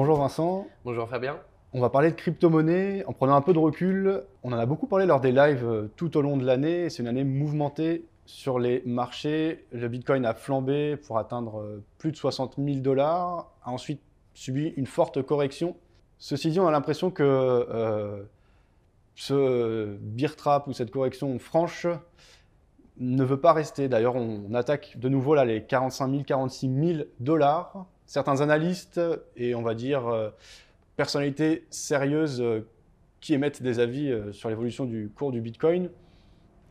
[0.00, 0.66] Bonjour Vincent.
[0.82, 1.36] Bonjour Fabien.
[1.74, 4.22] On va parler de crypto-monnaie en prenant un peu de recul.
[4.42, 6.88] On en a beaucoup parlé lors des lives euh, tout au long de l'année.
[6.88, 9.66] C'est une année mouvementée sur les marchés.
[9.72, 14.00] Le Bitcoin a flambé pour atteindre euh, plus de 60 000 dollars, a ensuite
[14.32, 15.76] subi une forte correction.
[16.16, 18.22] Ceci dit, on a l'impression que euh,
[19.16, 21.86] ce beer trap ou cette correction franche
[22.96, 23.90] ne veut pas rester.
[23.90, 27.84] D'ailleurs, on attaque de nouveau là les 45 000, 46 000 dollars.
[28.10, 29.00] Certains analystes
[29.36, 30.30] et on va dire euh,
[30.96, 32.66] personnalités sérieuses euh,
[33.20, 35.90] qui émettent des avis euh, sur l'évolution du cours du Bitcoin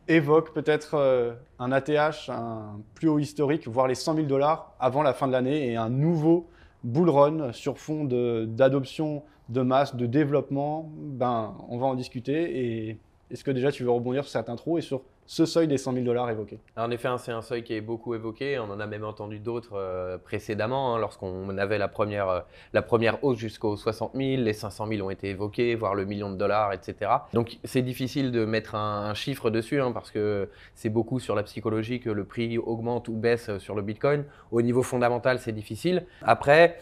[0.06, 5.14] évoquent peut-être un ATH, un plus haut historique, voire les 100 000 dollars avant la
[5.14, 6.46] fin de l'année et un nouveau
[6.84, 10.90] bull run sur fond d'adoption de, masse, de développement.
[10.94, 12.88] Ben, on va en discuter.
[12.88, 12.98] Et
[13.30, 15.00] est-ce que déjà tu veux rebondir sur cette intro et sur
[15.30, 16.58] ce seuil des 100 000 dollars évoqué.
[16.76, 18.58] En effet, hein, c'est un seuil qui est beaucoup évoqué.
[18.58, 22.40] On en a même entendu d'autres euh, précédemment, hein, lorsqu'on avait la première, euh,
[22.72, 26.32] la première hausse jusqu'aux 60 000, les 500 000 ont été évoqués, voire le million
[26.32, 27.12] de dollars, etc.
[27.32, 31.44] Donc c'est difficile de mettre un, chiffre dessus, hein, parce que c'est beaucoup sur la
[31.44, 34.24] psychologie que le prix augmente ou baisse sur le Bitcoin.
[34.50, 36.06] Au niveau fondamental, c'est difficile.
[36.22, 36.76] Après,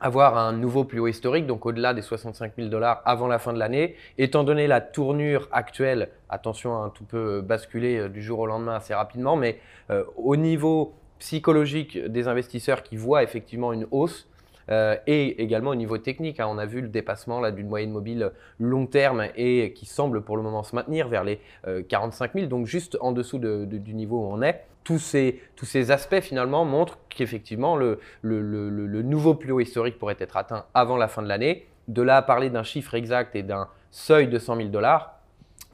[0.00, 3.52] avoir un nouveau plus haut historique, donc au-delà des 65 000 dollars avant la fin
[3.52, 3.96] de l'année.
[4.18, 8.74] Étant donné la tournure actuelle, attention un tout peu basculer euh, du jour au lendemain
[8.74, 9.58] assez rapidement, mais
[9.90, 14.28] euh, au niveau psychologique des investisseurs qui voient effectivement une hausse,
[14.70, 16.40] euh, et également au niveau technique.
[16.40, 16.48] Hein.
[16.48, 20.42] on a vu le dépassement d'une moyenne mobile long terme et qui semble pour le
[20.42, 21.40] moment se maintenir vers les
[21.88, 25.90] 45 000, donc juste en dessous du niveau où on est tous ces, tous ces
[25.90, 31.08] aspects finalement montrent qu'effectivement le, le, nouveau plus haut historique pourrait être atteint avant la
[31.08, 31.66] fin de l'année.
[31.88, 35.18] De là à parler d'un chiffre exact et d'un seuil de 100 000 dollars,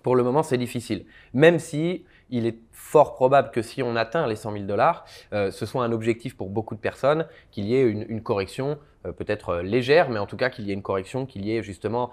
[0.03, 1.05] pour le moment c'est difficile.
[1.35, 5.51] Même si il est fort probable que si on atteint les 100 000 dollars, euh,
[5.51, 9.51] ce soit un objectif pour beaucoup de personnes, qu'il y ait une, correction euh, peut-être
[9.51, 12.11] euh, légère, mais en tout cas qu'il y ait une correction, qu'il y ait justement,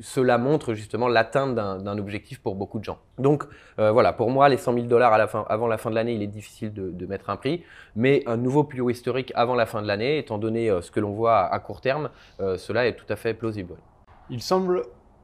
[0.00, 2.98] cela montre justement l'atteinte d'un objectif pour beaucoup de gens.
[3.18, 3.44] Donc
[3.78, 5.12] voilà, pour moi, les 100 000 dollars
[5.48, 7.64] avant la fin de l'année, il est difficile de, mettre un prix,
[7.96, 11.00] mais un nouveau plus haut historique avant la fin de l'année, étant donné ce que
[11.00, 13.74] l'on voit à, court terme, cela est tout à fait plausible.
[14.30, 14.82] Il semble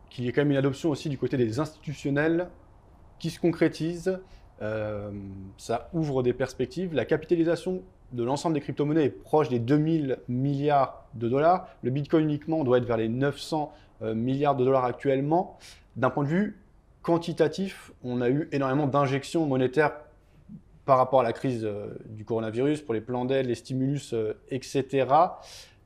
[0.08, 2.48] qu'il y ait quand même une adoption aussi du côté des institutionnels
[3.20, 4.18] qui se concrétise.
[4.62, 5.10] Euh,
[5.56, 6.92] ça ouvre des perspectives.
[6.94, 7.82] La capitalisation
[8.12, 11.68] de l'ensemble des crypto-monnaies est proche des 2000 milliards de dollars.
[11.82, 13.72] Le Bitcoin uniquement doit être vers les 900
[14.02, 15.58] euh, milliards de dollars actuellement.
[15.96, 16.60] D'un point de vue
[17.02, 19.92] quantitatif, on a eu énormément d'injections monétaires
[20.84, 24.14] par rapport à la crise euh, du coronavirus, pour les plans d'aide, les stimulus,
[24.50, 25.06] etc.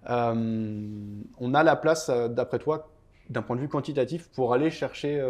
[0.08, 2.90] on a la place, d'après toi,
[3.30, 5.22] d'un point de vue quantitatif, pour aller chercher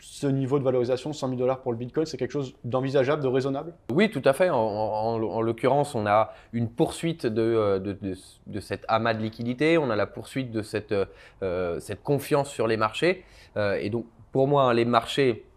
[0.00, 3.28] ce niveau de valorisation, 100 000 dollars pour le Bitcoin, c'est quelque chose d'envisageable, de
[3.28, 3.74] raisonnable?
[3.92, 4.50] Oui, tout à fait.
[4.50, 7.96] En, l'occurrence, on a une poursuite euh, de,
[8.46, 10.94] de, cet amas de liquidité, on a la poursuite de cette,
[11.42, 13.24] euh, cette confiance sur les marchés.
[13.56, 15.47] et donc, pour moi, les marchés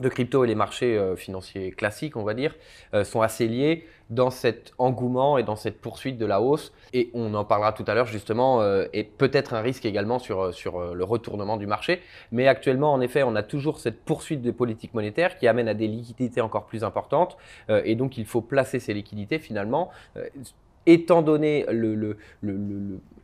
[0.00, 2.54] de crypto et les marchés euh, financiers classiques, on va dire,
[2.94, 6.72] euh, sont assez liés dans cet engouement et dans cette poursuite de la hausse.
[6.92, 10.52] Et on en parlera tout à l'heure justement, euh, et peut-être un risque également sur,
[10.52, 12.00] sur le retournement du marché.
[12.32, 15.74] Mais actuellement, en effet, on a toujours cette poursuite des politiques monétaires qui amène à
[15.74, 17.36] des liquidités encore plus importantes.
[17.68, 19.90] et donc, il faut placer ces liquidités finalement
[20.86, 22.16] étant donné le,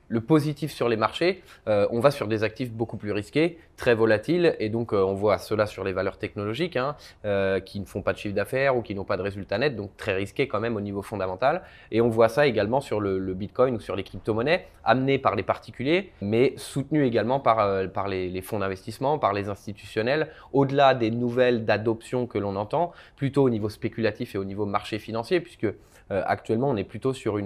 [0.09, 3.95] le positif sur les marchés, euh, on va sur des actifs beaucoup plus risqués, très
[3.95, 7.85] volatiles, et donc euh, on voit cela sur les valeurs technologiques hein, euh, qui ne
[7.85, 10.49] font pas de chiffre d'affaires ou qui n'ont pas de résultats nets, donc très risqués
[10.49, 11.63] quand même au niveau fondamental.
[11.91, 15.43] Et on voit ça également sur le, Bitcoin ou sur les crypto-monnaies, amenés par les
[15.43, 21.11] particuliers, mais soutenus également par, par les, les fonds d'investissement, par les institutionnels, au-delà des
[21.11, 25.67] nouvelles d'adoption que l'on entend, plutôt au niveau spéculatif et au niveau marché financier, puisque
[26.11, 27.39] actuellement on est plutôt sur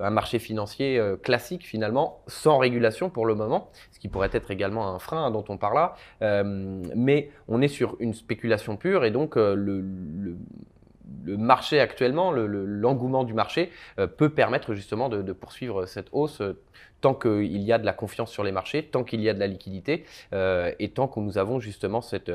[0.00, 4.88] un marché financier classique finalement sans régulation pour le moment, ce qui pourrait être également
[4.88, 5.96] un frein dont on parle là.
[6.22, 6.42] Euh,
[6.94, 10.36] mais on est sur une spéculation pure et donc euh, le,
[11.36, 16.42] marché actuellement, l'engouement du marché euh, peut permettre justement de, poursuivre cette hausse
[17.00, 19.38] tant qu'il y a de la confiance sur les marchés, tant qu'il y a de
[19.38, 22.32] la liquidité et tant que nous avons justement cette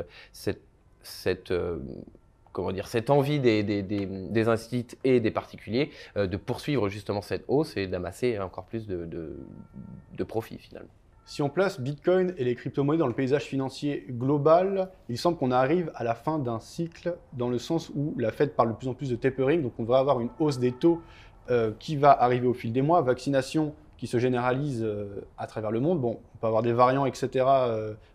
[2.51, 7.21] comment dire, cette envie des, des, des, instituts et des particuliers euh, de poursuivre justement
[7.21, 10.89] cette hausse et d'amasser encore plus de, de, profits finalement.
[11.25, 15.49] Si on place Bitcoin et les crypto-monnaies dans le paysage financier global, il semble qu'on
[15.49, 18.87] arrive à la fin d'un cycle dans le sens où la Fed parle de plus
[18.87, 21.01] en plus de tapering, donc on va avoir une hausse des taux
[21.49, 25.71] euh, qui va arriver au fil des mois, vaccination qui se généralise euh, à travers
[25.71, 25.99] le monde.
[25.99, 27.45] Bon, on peut avoir des variants, etc.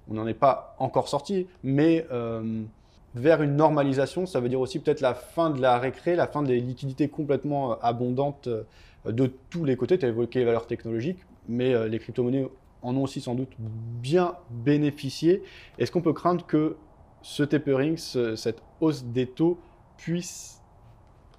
[0.08, 2.06] on n'en est pas encore sorti, mais
[3.16, 4.26] vers une normalisation.
[4.26, 7.72] Ça veut dire aussi peut-être la fin de la récré, la fin des liquidités complètement
[7.72, 8.62] euh, abondantes euh,
[9.10, 9.98] de tous les côtés.
[9.98, 11.20] Tu as évoqué les valeurs technologiques.
[11.48, 12.48] mais les crypto-monnaies
[12.82, 15.42] en ont aussi sans doute bien bénéficié.
[15.78, 16.76] Est-ce qu'on peut craindre que
[17.22, 19.58] ce tapering, cette hausse des taux,
[19.96, 20.60] puisse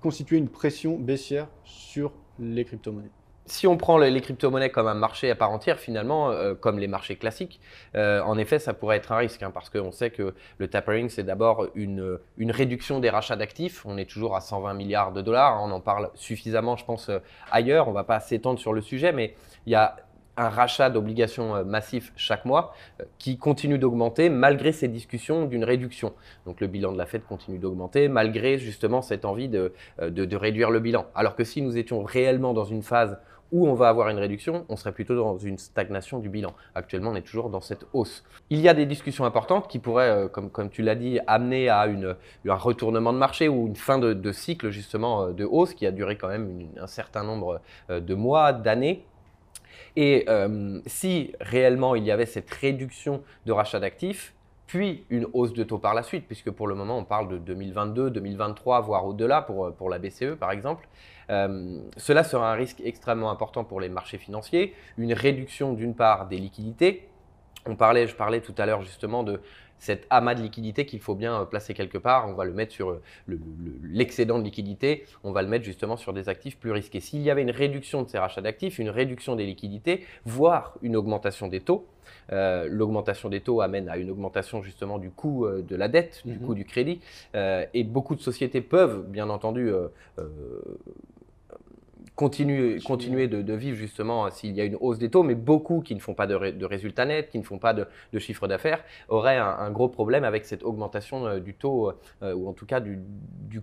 [0.02, 3.17] constituer une pression baissière sur les crypto-monnaies?
[3.48, 6.88] Si on prend les crypto-monnaies comme un marché à part entière, finalement, euh, comme les
[6.88, 7.60] marchés classiques,
[7.96, 11.10] euh, en effet, ça pourrait être un risque, hein, parce qu'on sait que le tapering,
[11.10, 13.86] c'est d'abord une, réduction des rachats d'actifs.
[13.86, 15.62] On est toujours à 120 milliards de dollars.
[15.64, 17.20] On en parle suffisamment, je pense, euh,
[17.52, 17.88] ailleurs.
[17.88, 19.36] On ne va pas s'étendre sur le sujet, mais
[19.66, 19.96] il y a
[20.40, 22.76] un rachat d'obligations massif chaque mois
[23.18, 26.14] qui continue d'augmenter malgré ces discussions d'une réduction.
[26.46, 30.80] Donc le bilan de la Fed continue d'augmenter malgré justement cette envie de, réduire le
[30.80, 31.08] bilan.
[31.16, 33.18] Alors que si nous étions réellement dans une phase
[33.52, 36.54] où on va avoir une réduction, on serait plutôt dans une stagnation du bilan.
[36.76, 38.24] Actuellement, on est toujours dans cette hausse.
[38.50, 41.82] Il y a des discussions importantes qui pourraient, comme, comme tu l'as dit, amener à
[41.82, 46.18] un retournement de marché ou une fin de, cycle justement de hausse qui a duré
[46.18, 49.06] quand même un certain nombre de mois, d'années.
[49.98, 54.36] Et euh, si réellement il y avait cette réduction de rachat d'actifs,
[54.68, 57.38] puis une hausse de taux par la suite, puisque pour le moment on parle de
[57.38, 60.88] 2022, 2023, voire au-delà pour, pour la BCE par exemple,
[61.30, 66.28] euh, cela sera un risque extrêmement important pour les marchés financiers, une réduction d'une part
[66.28, 67.08] des liquidités.
[67.66, 69.42] On parlait, je parlais tout à l'heure justement de
[69.80, 72.28] cet amas de liquidité qu'il faut bien euh, placer quelque part.
[72.28, 73.02] On va le mettre sur euh,
[73.84, 77.00] l'excédent de liquidité, on va le mettre justement sur des actifs plus risqués.
[77.00, 80.96] S'il y avait une réduction de ces rachats d'actifs, une réduction des liquidités, voire une
[80.96, 81.88] augmentation des taux,
[82.32, 86.34] euh, l'augmentation des taux amène à une augmentation justement du coût de la dette, du
[86.34, 86.40] mhm.
[86.40, 87.02] coût du crédit.
[87.36, 89.72] et beaucoup de sociétés peuvent, bien entendu,
[92.18, 95.82] continuer, continuer de, vivre justement euh, s'il y a une hausse des taux, mais beaucoup
[95.82, 97.88] qui ne font pas de, résultats nets, qui ne font pas de,
[98.20, 101.94] chiffre d'affaires, auraient un, gros problème avec cette augmentation euh, du taux,
[102.24, 103.00] euh, ou en tout cas du,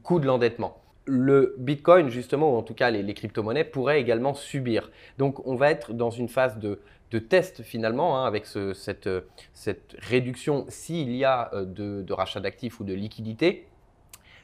[0.03, 4.91] coût de l'endettement le Bitcoin, justement, ou en tout cas les, crypto-monnaies, pourraient également subir.
[5.19, 6.81] Donc on va être dans une phase de,
[7.29, 9.09] test finalement hein, avec cette,
[9.53, 13.69] cette, réduction s'il y a de, de rachat d'actifs ou de liquidités.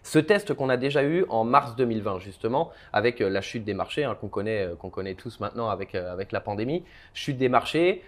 [0.02, 3.74] Ce test qu'on a déjà eu en mars 2020, justement, avec euh, la chute des
[3.74, 7.48] marchés, hein, qu'on connaît, euh, connaît tous maintenant avec, euh, avec la pandémie, chute des
[7.48, 8.02] marchés,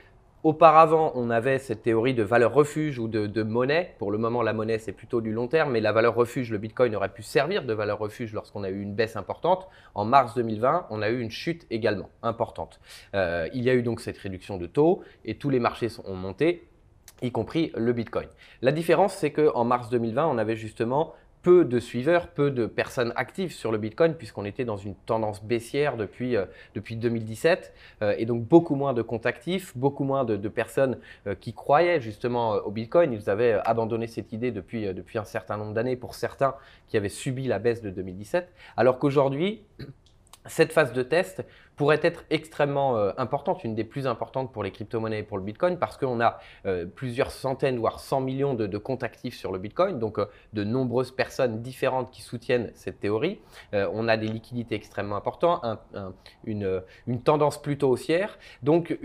[0.45, 3.95] Auparavant, on avait cette théorie de valeur refuge ou de, monnaie.
[4.01, 6.59] Pour le moment, la monnaie, c'est plutôt du long terme, mais la valeur refuge, le
[6.59, 9.69] Bitcoin aurait pu servir de valeur refuge lorsqu'on a eu une baisse importante.
[9.95, 12.81] En mars 2020, on a eu une chute également importante.
[13.15, 16.67] il y a eu donc cette réduction de taux et tous les marchés ont monté
[17.23, 18.27] y compris le Bitcoin.
[18.61, 23.13] La différence, c'est qu'en mars 2020, on avait justement peu de suiveurs, peu de personnes
[23.17, 26.45] actives sur le Bitcoin, puisqu'on était dans une tendance baissière depuis, euh,
[26.75, 31.35] depuis 2017, euh, et donc beaucoup moins de comptes actifs, beaucoup moins de, personnes euh,
[31.35, 33.13] qui croyaient justement au Bitcoin.
[33.13, 36.55] Ils avaient abandonné cette idée depuis, depuis un certain nombre d'années pour certains
[36.89, 39.63] qui avaient subi la baisse de 2017, alors qu'aujourd'hui,
[40.47, 41.45] cette phase de test
[41.77, 45.45] pourrait être extrêmement euh, importante, une des plus importantes pour les crypto-monnaies et pour le
[45.45, 49.59] Bitcoin, parce qu'on a euh, plusieurs centaines, voire 100 millions de, comptes actifs sur le
[49.59, 53.41] Bitcoin, donc euh, de nombreuses personnes différentes qui soutiennent cette théorie.
[53.73, 55.65] on a des liquidités extrêmement importantes,
[56.45, 56.83] une,
[57.25, 58.99] tendance plutôt haussière, donc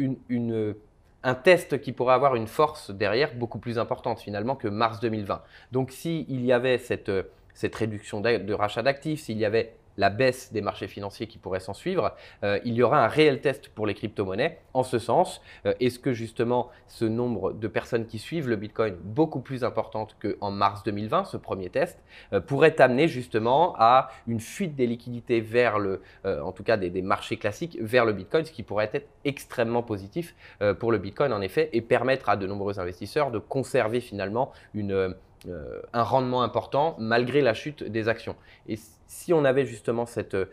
[1.23, 5.41] un test qui pourrait avoir une force derrière beaucoup plus importante finalement que mars 2020.
[5.71, 7.11] Donc s'il y avait cette,
[7.53, 11.59] cette réduction de rachat d'actifs, s'il y avait la baisse des marchés financiers qui pourrait
[11.59, 14.59] s'en suivre, euh, il y aura un réel test pour les crypto-monnaies.
[14.73, 18.95] En ce sens, euh, est-ce que justement ce nombre de personnes qui suivent le Bitcoin,
[19.03, 21.99] beaucoup plus importante qu'en mars 2020, ce premier test,
[22.33, 26.89] euh, pourrait amener justement à une fuite des liquidités vers le, en tout cas des,
[26.89, 30.35] des, marchés classiques, vers le Bitcoin, ce qui pourrait être extrêmement positif
[30.79, 35.15] pour le Bitcoin en effet et permettre à de nombreux investisseurs de conserver finalement une
[35.49, 38.35] euh, un rendement important malgré la chute des actions.
[38.67, 38.77] Et
[39.07, 40.45] si on avait justement cette, euh,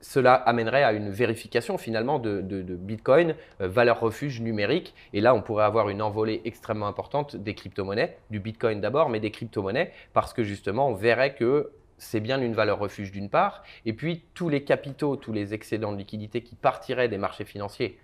[0.00, 4.94] cela amènerait à une vérification finalement de, Bitcoin, euh, valeur refuge numérique.
[5.12, 9.20] Et là, on pourrait avoir une envolée extrêmement importante des crypto-monnaies, du Bitcoin d'abord, mais
[9.20, 13.62] des crypto-monnaies, parce que justement, on verrait que c'est bien une valeur refuge d'une part,
[13.84, 17.98] et puis tous les capitaux, tous les excédents de liquidité qui partiraient des marchés financiers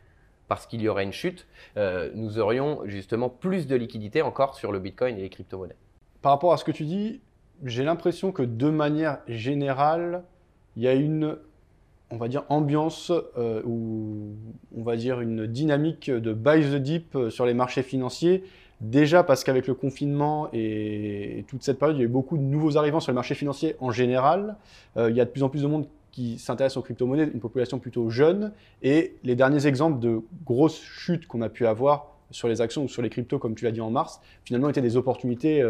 [0.49, 4.81] parce qu'il y aurait une chute, nous aurions justement plus de liquidité encore sur le
[4.81, 5.77] Bitcoin et les crypto-monnaies
[6.23, 7.21] par rapport à ce que tu dis,
[7.65, 10.23] j'ai l'impression que de manière générale,
[10.77, 11.37] il y a une,
[12.11, 14.35] on va dire, ambiance euh, ou
[14.77, 18.45] on va dire une dynamique de buy the deep euh, sur les marchés financiers.
[18.81, 22.43] Déjà parce qu'avec le confinement et toute cette période, il y a eu beaucoup de
[22.43, 24.57] nouveaux arrivants sur les marchés financiers en général.
[24.97, 27.41] Euh, il y a de plus en plus de monde qui s'intéresse aux crypto-monnaies, une
[27.41, 28.53] population plutôt jeune.
[28.83, 32.89] Et les derniers exemples de grosses chutes qu'on a pu avoir sur les actions ou
[32.89, 35.63] sur les cryptos, comme tu l'as dit en mars, finalement étaient des opportunités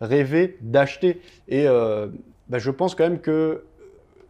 [0.00, 1.20] rêver d'acheter.
[1.48, 2.08] Et euh,
[2.48, 3.64] bah, je pense quand même que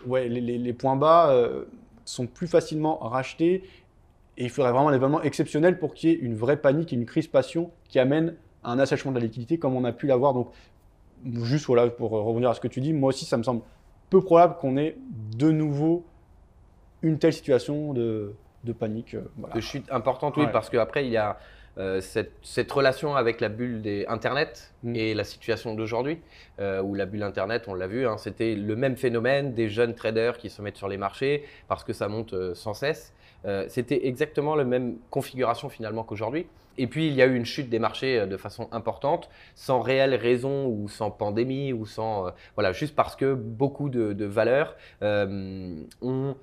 [0.06, 1.64] ouais, les, points bas euh,
[2.04, 3.62] sont plus facilement rachetés
[4.36, 6.96] Et il faudrait vraiment un événement exceptionnel pour qu'il y ait une vraie panique et
[6.96, 8.34] une crispation qui amène
[8.64, 10.34] à un assèchement de la liquidité comme on a pu l'avoir.
[10.34, 10.48] Donc,
[11.44, 13.62] juste voilà, pour revenir à ce que tu dis, moi aussi, ça me semble
[14.10, 14.96] peu probable qu'on ait
[15.36, 16.04] de nouveau
[17.02, 18.34] une telle situation de,
[18.78, 19.14] panique.
[19.14, 19.22] Euh,
[19.54, 21.38] de chute importante, oui, parce qu'après, il y a
[21.78, 24.96] euh, cette, relation avec la bulle des Internet mm.
[24.96, 26.18] et la situation d'aujourd'hui,
[26.58, 29.94] euh, où la bulle Internet, on l'a vu, hein, c'était le même phénomène des jeunes
[29.94, 33.12] traders qui se mettent sur les marchés parce que ça monte euh, sans cesse.
[33.68, 36.46] c'était exactement la même configuration finalement qu'aujourd'hui.
[36.76, 40.14] Et puis il y a eu une chute des marchés de façon importante, sans réelle
[40.14, 46.36] raison ou sans pandémie ou sans voilà, juste parce que beaucoup de, de valeurs ont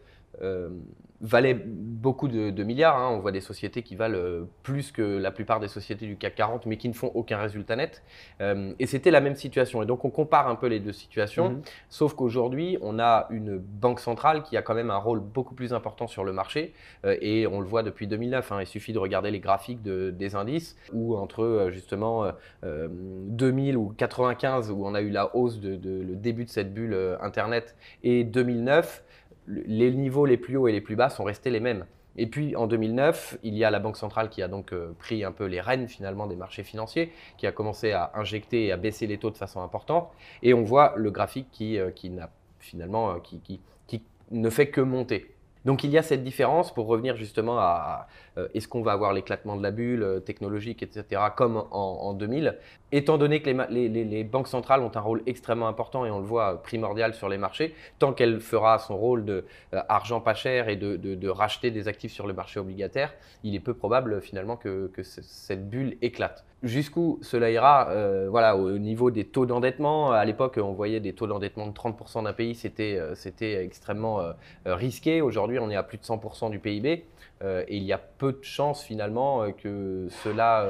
[1.21, 2.97] valait beaucoup de, milliards.
[2.97, 3.09] Hein.
[3.11, 6.35] On voit des sociétés qui valent euh, plus que la plupart des sociétés du CAC
[6.35, 8.03] 40, mais qui ne font aucun résultat net.
[8.41, 9.81] Euh, et c'était la même situation.
[9.81, 11.61] Et donc on compare un peu les deux situations, mhm.
[11.89, 15.73] sauf qu'aujourd'hui, on a une banque centrale qui a quand même un rôle beaucoup plus
[15.73, 16.73] important sur le marché.
[17.05, 18.51] Euh, et on le voit depuis 2009.
[18.51, 18.61] Hein.
[18.61, 22.31] Il suffit de regarder les graphiques des indices, où entre justement
[22.63, 26.73] 2000 ou 95, où on a eu la hausse de, de le début de cette
[26.73, 29.03] bulle Internet, et 2009,
[29.47, 31.85] les niveaux les plus hauts et les plus bas sont restés les mêmes.
[32.17, 35.23] Et puis en 2009, il y a la Banque centrale qui a donc euh, pris
[35.23, 38.77] un peu les rênes finalement des marchés financiers, qui a commencé à injecter et à
[38.77, 40.09] baisser les taux de façon importante.
[40.41, 44.01] Et on voit le graphique qui, euh, n'a finalement euh, qui, qui, qui
[44.31, 45.35] ne fait que monter.
[45.65, 48.07] Donc il y a cette différence pour revenir justement à,
[48.53, 52.57] est-ce qu'on va avoir l'éclatement de la bulle technologique, etc., comme en, 2000.
[52.91, 56.63] Étant donné que les, banques centrales ont un rôle extrêmement important et on le voit
[56.63, 61.29] primordial sur les marchés, tant qu'elle fera son rôle de euh, pas cher et de,
[61.29, 63.13] racheter des actifs sur le marché obligataire,
[63.43, 66.45] il est peu probable finalement que cette bulle éclate.
[66.63, 71.13] Jusqu'où cela ira euh, voilà, au niveau des taux d'endettement À l'époque, on voyait des
[71.13, 74.33] taux d'endettement de 30% d'un pays, c'était euh, extrêmement euh,
[74.65, 75.21] risqué.
[75.21, 77.05] Aujourd'hui, on est à plus de 100% du PIB
[77.43, 80.67] et il y a peu de chances finalement que cela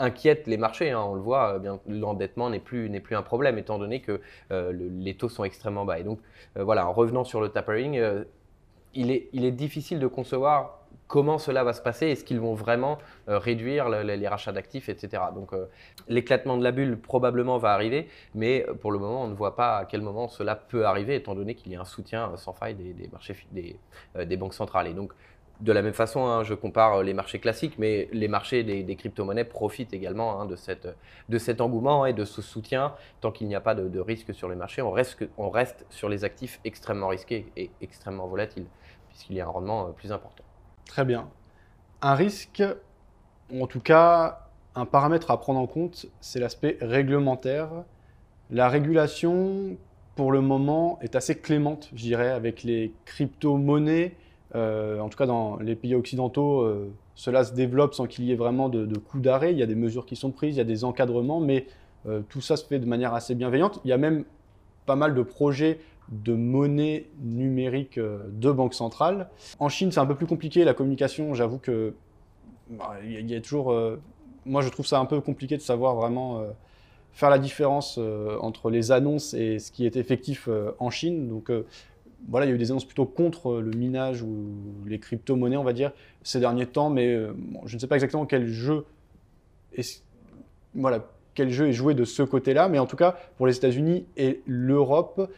[0.00, 0.90] inquiète les marchés.
[0.90, 1.02] Hein.
[1.02, 5.44] On le voit, l'endettement n'est plus, plus un problème étant donné que les taux sont
[5.44, 5.98] extrêmement bas.
[6.00, 6.18] Et donc,
[6.56, 8.02] voilà, en revenant sur le tapering,
[8.94, 10.80] il, est, il est difficile de concevoir
[11.10, 15.24] comment cela va se passer Est-ce qu'ils vont vraiment euh, réduire les rachats d'actifs, etc.
[15.34, 15.66] Donc euh,
[16.08, 19.56] l'éclatement de la bulle probablement va arriver, mais euh, pour le moment, on ne voit
[19.56, 22.52] pas à quel moment cela peut arriver, étant donné qu'il y a un soutien sans
[22.52, 24.86] faille des, marchés, des, banques centrales.
[24.86, 25.12] Et donc,
[25.60, 29.44] de la même façon, hein, je compare les marchés classiques, mais les marchés des, crypto-monnaies
[29.44, 30.88] profitent également hein, de, cette,
[31.28, 32.94] de cet engouement et de ce soutien.
[33.20, 36.08] Tant qu'il n'y a pas de, risque sur les marchés, on reste, on reste sur
[36.08, 38.66] les actifs extrêmement risqués et extrêmement volatiles,
[39.08, 40.44] puisqu'il y a un rendement plus important.
[40.86, 41.28] Très bien.
[42.02, 42.62] Un risque,
[43.50, 47.68] ou en tout cas un paramètre à prendre en compte, c'est l'aspect réglementaire.
[48.50, 49.76] La régulation,
[50.14, 54.16] pour le moment, est assez clémente, je dirais, avec les crypto-monnaies.
[54.54, 58.32] Euh, en tout cas, dans les pays occidentaux, euh, cela se développe sans qu'il y
[58.32, 59.52] ait vraiment de, coups d'arrêt.
[59.52, 61.66] Il y a des mesures qui sont prises, il y a des encadrements, mais
[62.06, 63.80] euh, tout ça se fait de manière assez bienveillante.
[63.84, 64.24] Il y a même
[64.86, 69.28] pas mal de projets de monnaie numérique de banque centrale.
[69.60, 71.34] En Chine, c'est un peu plus compliqué la communication.
[71.34, 71.94] J'avoue que
[72.68, 73.72] bah, il y, a toujours.
[74.44, 76.42] Moi, je trouve ça un peu compliqué de savoir vraiment
[77.12, 78.00] faire la différence
[78.40, 80.48] entre les annonces et ce qui est effectif
[80.80, 81.28] en Chine.
[81.28, 81.52] Donc
[82.28, 84.52] voilà, il y a eu des annonces plutôt contre le minage ou
[84.86, 87.16] les crypto-monnaies, on va dire, ces derniers temps, mais
[87.64, 88.84] je ne sais pas exactement quel jeu
[89.74, 90.02] est,
[90.74, 94.06] voilà, quel jeu est joué de ce côté-là, mais en tout cas, pour les États-Unis
[94.16, 95.30] et l'Europe,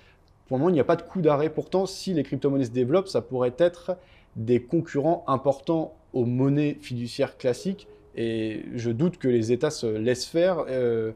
[0.47, 1.49] pour le moment, il n'y a pas de coup d'arrêt.
[1.49, 3.97] Pourtant, si les crypto-monnaies se développent, ça pourrait être
[4.37, 7.89] des concurrents importants aux monnaies fiduciaires classiques.
[8.17, 10.65] Et je doute que les États se laissent faire.
[10.69, 11.13] Euh,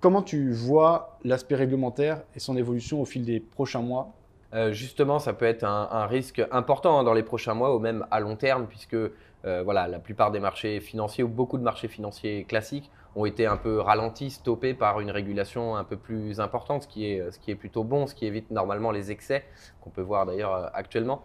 [0.00, 4.12] comment tu vois l'aspect réglementaire et son évolution au fil des prochains mois?
[4.54, 8.06] Euh, Justement, ça peut être un, risque important hein, dans les prochains mois ou même
[8.10, 11.88] à long terme, puisque euh, voilà, la plupart des marchés financiers ou beaucoup de marchés
[11.88, 16.82] financiers classiques ont été un peu ralentis, stoppés par une régulation un peu plus importante,
[16.82, 19.44] ce qui est, ce qui est plutôt bon, ce qui évite normalement les excès
[19.80, 21.24] qu'on peut voir d'ailleurs euh, actuellement.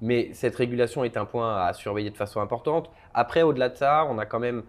[0.00, 2.90] Mais cette régulation est un point à surveiller de façon importante.
[3.12, 4.62] Après, au-delà de ça, on a quand même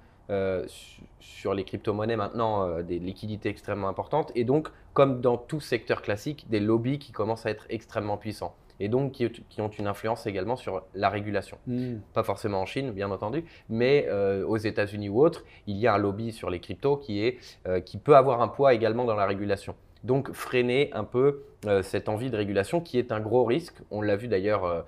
[1.19, 6.47] sur les crypto-monnaies maintenant des liquidités extrêmement importantes et donc, comme dans tout secteur classique,
[6.49, 10.55] des lobbies qui commencent à être extrêmement puissants et donc qui, ont une influence également
[10.55, 11.57] sur la régulation.
[11.67, 11.97] Hmm.
[12.13, 15.93] Pas forcément en Chine, bien entendu, mais euh, aux États-Unis ou autres, il y a
[15.93, 17.37] un lobby sur les cryptos qui, est,
[17.67, 19.75] euh, qui peut avoir un poids également dans la régulation.
[20.03, 23.75] Donc freiner un peu euh, cette envie de régulation qui est un gros risque.
[23.91, 24.85] On l'a vu d'ailleurs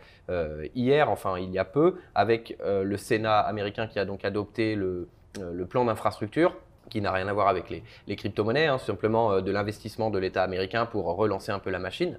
[0.76, 5.10] hier, enfin il y a peu, avec le Sénat américain qui a donc adopté le,
[5.40, 6.56] le plan d'infrastructure
[6.89, 10.86] qui n'a rien à voir avec les, crypto-monnaies, hein, simplement de l'investissement de l'État américain
[10.86, 12.17] pour relancer un peu la machine.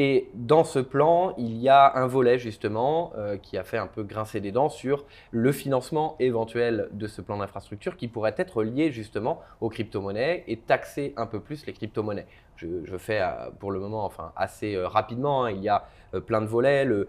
[0.00, 3.88] Et dans ce plan, il y a un volet justement euh, qui a fait un
[3.88, 8.62] peu grincer des dents sur le financement éventuel de ce plan d'infrastructure qui pourrait être
[8.62, 12.28] lié justement aux crypto-monnaies et taxer un peu plus les crypto-monnaies.
[12.54, 15.46] Je, fais euh, pour le moment enfin, assez euh, rapidement.
[15.46, 15.50] Hein.
[15.50, 15.88] il y a
[16.26, 16.84] plein de volets.
[16.84, 17.08] Le,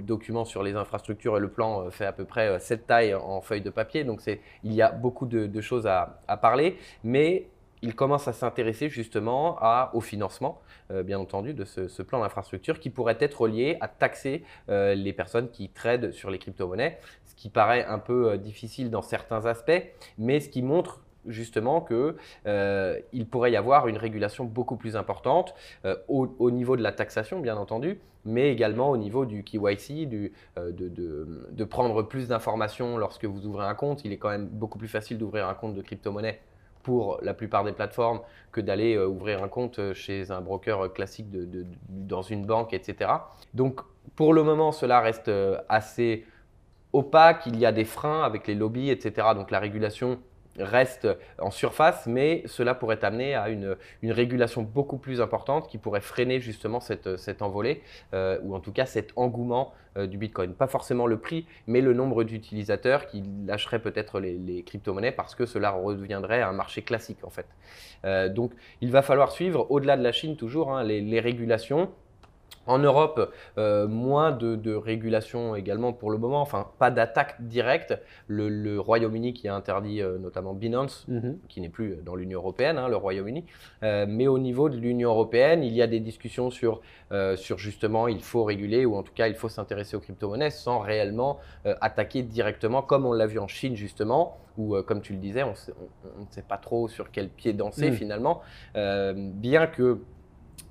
[0.00, 3.62] document sur les infrastructures et le plan fait à peu près cette taille en feuille
[3.62, 4.04] de papier.
[4.04, 4.20] Donc
[4.64, 6.76] il y a beaucoup de, choses à, à parler.
[7.04, 7.46] Mais
[7.82, 9.58] il commence à s'intéresser justement
[9.92, 10.60] au financement,
[10.90, 15.12] euh, bien entendu, de ce, plan d'infrastructure qui pourrait être lié à taxer euh, les
[15.12, 19.46] personnes qui tradent sur les crypto-monnaies, ce qui paraît un peu euh, difficile dans certains
[19.46, 19.82] aspects,
[20.16, 25.54] mais ce qui montre justement qu'il pourrait y avoir une régulation beaucoup plus importante
[26.08, 31.64] au, niveau de la taxation, bien entendu, mais également au niveau du KYC, de, de,
[31.64, 34.04] prendre plus d'informations lorsque vous ouvrez un compte.
[34.04, 36.40] Il est quand même beaucoup plus facile d'ouvrir un compte de crypto-monnaie
[36.82, 38.20] pour la plupart des plateformes
[38.50, 41.26] que d'aller euh, ouvrir un compte euh, chez un broker euh, classique
[41.88, 43.10] dans une banque, etc.
[43.54, 43.80] Donc
[44.16, 45.30] pour le moment, cela reste
[45.68, 46.26] assez
[46.92, 47.46] opaque.
[47.46, 49.28] Il y a des freins avec les lobbies, etc.
[49.34, 50.18] Donc la régulation
[50.58, 56.00] reste en surface, mais cela pourrait amener à une, régulation beaucoup plus importante qui pourrait
[56.00, 57.82] freiner justement cette, cette envolée,
[58.14, 60.54] euh, ou en tout cas cet engouement euh, du Bitcoin.
[60.54, 65.46] Pas forcément le prix, mais le nombre d'utilisateurs qui lâcheraient peut-être les, crypto-monnaies parce que
[65.46, 67.46] cela redeviendrait un marché classique en fait.
[68.04, 71.90] Euh, donc il va falloir suivre, au-delà de la Chine toujours, hein, les régulations.
[72.66, 77.98] En Europe, euh, moins de, régulation également pour le moment, enfin pas d'attaque directe.
[78.28, 81.38] Le, Royaume-Uni qui a interdit euh, notamment Binance, mhm.
[81.48, 83.44] qui n'est plus dans l'Union européenne, hein, le Royaume-Uni.
[83.82, 86.80] Euh, mais au niveau de l'Union européenne, il y a des discussions sur,
[87.36, 90.78] sur justement il faut réguler ou en tout cas il faut s'intéresser aux crypto-monnaies sans
[90.78, 95.42] réellement attaquer directement, comme on l'a vu en Chine justement, où comme tu le disais,
[95.42, 97.96] on, ne sait pas trop sur quel pied danser mhm.
[97.96, 98.40] finalement,
[98.74, 99.98] bien que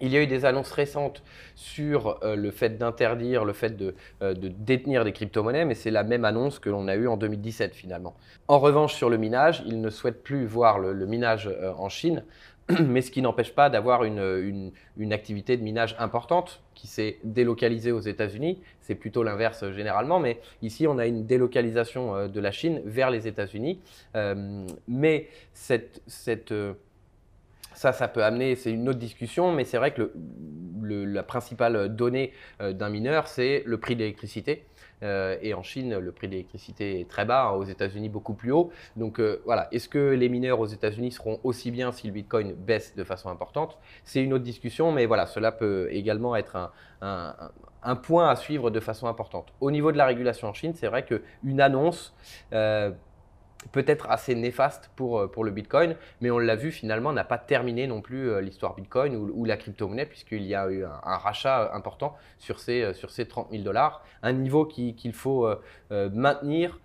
[0.02, 1.24] il y a eu des annonces récentes
[1.56, 6.04] sur euh, le fait d'interdire, le fait euh, de, détenir des crypto-monnaies, mais c'est la
[6.04, 8.16] même annonce que l'on a eue en 2017 finalement.
[8.48, 12.24] En revanche, sur le minage, ils ne souhaitent plus voir le, minage euh, en Chine,
[12.80, 14.72] mais ce qui n'empêche pas d'avoir une,
[15.12, 18.60] activité de minage importante qui s'est délocalisée aux États-Unis.
[18.82, 23.28] C'est plutôt l'inverse généralement, mais ici on a une délocalisation de la Chine vers les
[23.28, 23.80] États-Unis.
[24.88, 26.54] mais cette, cette
[27.82, 30.12] ça, ça peut amener, c'est une autre discussion, mais c'est vrai que
[30.84, 34.68] la principale donnée euh, d'un mineur, c'est le prix de l'électricité.
[35.02, 38.36] Euh, et en Chine, le prix de l'électricité est très bas, hein, aux États-Unis beaucoup
[38.36, 38.70] plus haut.
[38.98, 42.54] Donc euh, voilà, est-ce que les mineurs aux États-Unis seront aussi bien si le Bitcoin
[42.54, 43.80] baisse de façon importante?
[44.04, 48.80] C'est une autre discussion, mais voilà, cela peut également être un, point à suivre de
[48.80, 49.56] façon importante.
[49.60, 52.14] Au niveau de la régulation en Chine, c'est vrai qu'une annonce
[53.72, 57.38] peut-être assez néfaste pour, euh, pour le Bitcoin, mais on l'a vu finalement, n'a pas
[57.38, 61.72] terminé non plus euh, l'histoire Bitcoin ou, la crypto-monnaie, puisqu'il y a eu un, rachat
[61.74, 65.48] important sur ces, euh, sur ces 30 000 dollars, un niveau qu'il faut
[65.90, 66.80] maintenir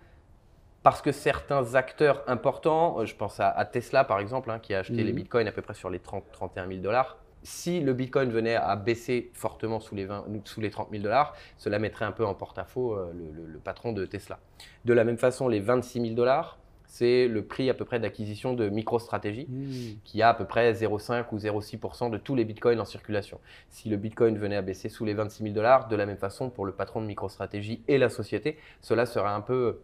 [0.83, 5.03] parce que certains acteurs importants, je pense à, Tesla par exemple, hein, qui a acheté
[5.03, 5.15] les mhm.
[5.15, 8.75] bitcoins à peu près sur les 30, 31 000 dollars, si le Bitcoin venait à
[8.75, 12.33] baisser fortement sous les, 20, sous les 30 000 dollars, cela mettrait un peu en
[12.33, 14.39] porte-à-faux le, patron de Tesla.
[14.85, 18.53] De la même façon, les 26 000 dollars, c'est le prix à peu près d'acquisition
[18.53, 19.99] de MicroStrategy, mmh.
[20.03, 23.39] qui a à peu près 0,5 ou 0,6% de tous les bitcoins en circulation.
[23.69, 26.49] Si le bitcoin venait à baisser sous les 26 000 dollars, de la même façon
[26.49, 29.79] pour le patron de MicroStrategy et la société, cela serait un peu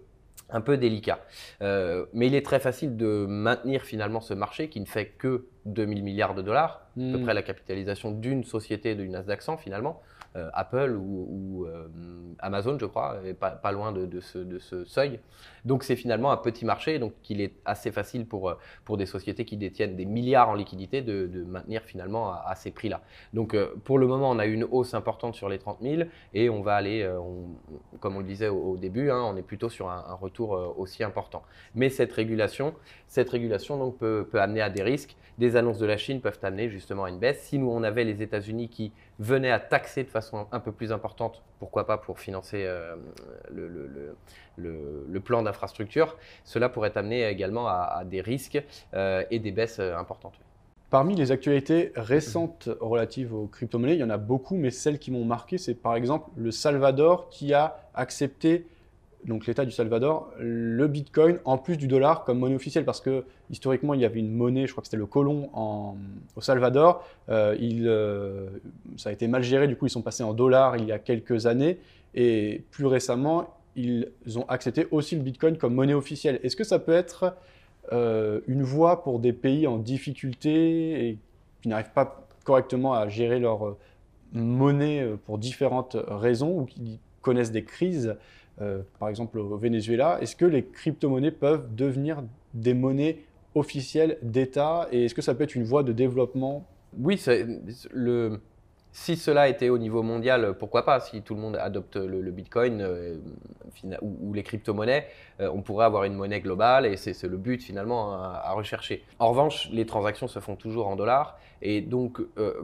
[0.49, 1.19] un peu délicat.
[1.61, 5.45] Euh, mais il est très facile de maintenir finalement ce marché qui ne fait que
[5.65, 7.23] 2000 milliards de dollars, à peu mmh.
[7.23, 10.01] près la capitalisation d'une société de Nasdaq 100 finalement.
[10.35, 11.87] Euh, Apple ou, euh,
[12.39, 15.19] Amazon, je crois, est pas, pas loin de, ce, seuil.
[15.65, 19.05] Donc c'est finalement un petit marché, donc il est assez facile pour, euh, pour des
[19.05, 23.01] sociétés qui détiennent des milliards en liquidité de, maintenir finalement à, ces prix-là.
[23.33, 26.61] Donc pour le moment, on a une hausse importante sur les 30 000 et on
[26.61, 27.07] va aller,
[27.99, 31.43] comme on le disait au, début, hein, on est plutôt sur un, retour aussi important.
[31.75, 32.73] Mais cette régulation,
[33.07, 35.15] cette régulation donc, peut, peut amener à des risques.
[35.39, 37.41] Des annonces de la Chine peuvent amener justement à une baisse.
[37.41, 40.91] Si nous, on avait les États-Unis qui venaient à taxer de façon un peu plus
[40.91, 42.95] importante, pourquoi pas pour financer euh,
[43.51, 44.15] le,
[45.23, 48.61] plan d'infrastructure, cela pourrait amener également à, des risques
[48.93, 50.33] euh, et des baisses euh, importantes.
[50.89, 55.09] Parmi les actualités récentes relatives aux crypto-monnaies, il y en a beaucoup, mais celles qui
[55.09, 58.67] m'ont marqué, c'est par exemple le Salvador qui a accepté
[59.25, 63.23] donc l'État du Salvador, le Bitcoin en plus du dollar comme monnaie officielle, parce que
[63.49, 65.49] historiquement il y avait une monnaie, je crois que c'était le colon
[66.35, 68.49] au Salvador, euh,
[68.97, 70.99] ça a été mal géré, du coup ils sont passés en dollars il y a
[70.99, 71.79] quelques années,
[72.15, 76.39] et plus récemment ils ont accepté aussi le Bitcoin comme monnaie officielle.
[76.43, 77.35] Est-ce que ça peut être
[77.91, 81.17] euh, une voie pour des pays en difficulté et
[81.61, 83.77] qui n'arrivent pas correctement à gérer leur
[84.33, 88.15] monnaies pour différentes raisons ou qui connaissent des crises,
[88.99, 92.21] par exemple au Venezuela, est-ce que les crypto-monnaies peuvent devenir
[92.53, 93.19] des monnaies
[93.55, 96.65] officielles d'État et est-ce que ça peut être une voie de développement?
[96.99, 97.21] Oui,
[97.91, 98.39] le,
[98.95, 100.99] si cela était au niveau mondial, pourquoi pas?
[100.99, 103.17] Si tout le monde adopte le, Bitcoin euh,
[104.03, 105.07] ou, les crypto-monnaies,
[105.39, 109.03] euh, on pourrait avoir une monnaie globale et c'est le but finalement à, rechercher.
[109.17, 112.61] En revanche, les transactions se font toujours en dollars et donc, euh,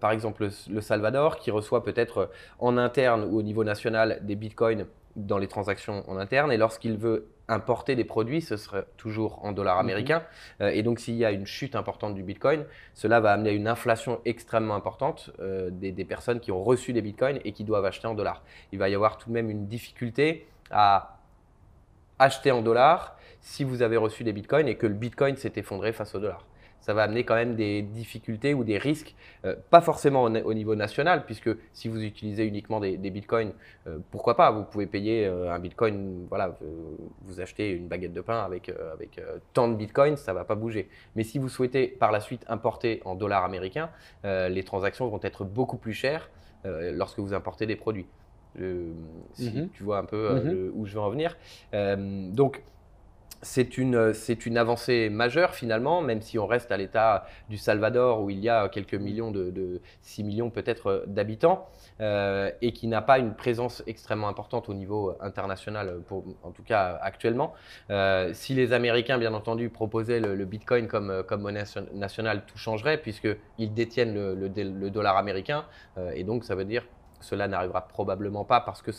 [0.00, 4.86] par exemple, le Salvador qui reçoit peut-être en interne ou au niveau national des Bitcoins
[5.16, 9.52] dans les transactions en interne et lorsqu'il veut importer des produits, ce serait toujours en
[9.52, 9.80] dollars mhm.
[9.80, 10.22] américains.
[10.60, 13.52] Euh, et donc, s'il y a une chute importante du Bitcoin, cela va amener à
[13.52, 17.84] une inflation extrêmement importante euh, des, personnes qui ont reçu des Bitcoins et qui doivent
[17.84, 18.42] acheter en dollars.
[18.72, 21.18] Il va y avoir tout de même une difficulté à
[22.18, 25.92] acheter en dollars si vous avez reçu des Bitcoins et que le Bitcoin s'est effondré
[25.92, 26.46] face au dollar
[26.84, 29.14] ça va amener quand même des difficultés ou des risques,
[29.46, 33.52] euh, pas forcément au, niveau national, puisque si vous utilisez uniquement des, bitcoins,
[33.86, 36.58] euh, pourquoi pas Vous pouvez payer euh, un bitcoin, voilà,
[37.22, 39.18] vous achetez une baguette de pain avec, avec
[39.54, 40.90] tant de bitcoins, ça ne va pas bouger.
[41.16, 43.88] Mais si vous souhaitez par la suite importer en dollars américains,
[44.24, 46.28] les transactions vont être beaucoup plus chères
[46.64, 48.06] lorsque vous importez des produits.
[48.56, 49.70] si mm-hmm.
[49.70, 50.70] tu vois un peu mm-hmm.
[50.74, 51.38] où je veux en venir.
[51.72, 52.62] donc,
[53.44, 54.12] c'est une,
[54.46, 58.48] une, avancée majeure finalement, même si on reste à l'état du Salvador où il y
[58.48, 61.68] a quelques millions de, 6 millions peut-être d'habitants
[62.00, 66.62] euh, et qui n'a pas une présence extrêmement importante au niveau international, pour, en tout
[66.62, 67.52] cas actuellement.
[67.90, 72.98] Euh, si les Américains, bien entendu, proposaient le, Bitcoin comme, comme, monnaie nationale, tout changerait
[72.98, 75.64] puisqu'ils détiennent le, dollar américain
[75.98, 76.84] euh, et donc ça veut dire
[77.24, 78.90] cela n'arrivera probablement pas parce que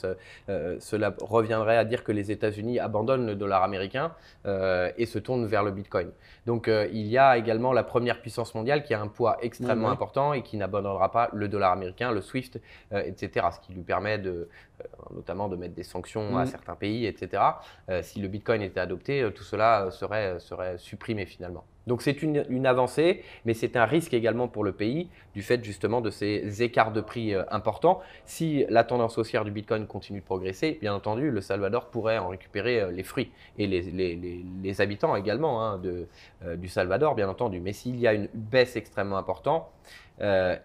[0.50, 4.12] euh, cela reviendrait à dire que les États-Unis abandonnent le dollar américain
[4.46, 6.12] euh, et se tournent vers le Bitcoin.
[6.46, 9.90] Donc euh, il y a également la première puissance mondiale qui a un poids extrêmement
[9.90, 12.60] important et qui n'abandonnera pas le dollar américain, le SWIFT,
[12.92, 13.48] etc.
[13.54, 14.50] Ce qui lui permet de,
[15.14, 16.48] notamment de mettre des sanctions à mm.
[16.48, 17.44] certains pays, etc.
[18.02, 21.66] si le Bitcoin était adopté, tout cela serait, serait supprimé finalement.
[21.88, 26.02] Donc c'est une, avancée, mais c'est un risque également pour le pays du fait justement
[26.02, 28.02] de ces écarts de prix euh, importants.
[28.26, 32.30] Si la tendance haussière du Bitcoin continue de progresser, bien entendu, le Salvador pourrait en
[32.30, 37.60] récupérer euh, les fruits et les, habitants également hein, euh, du Salvador, bien entendu.
[37.60, 39.68] Mais s'il y a une baisse extrêmement importante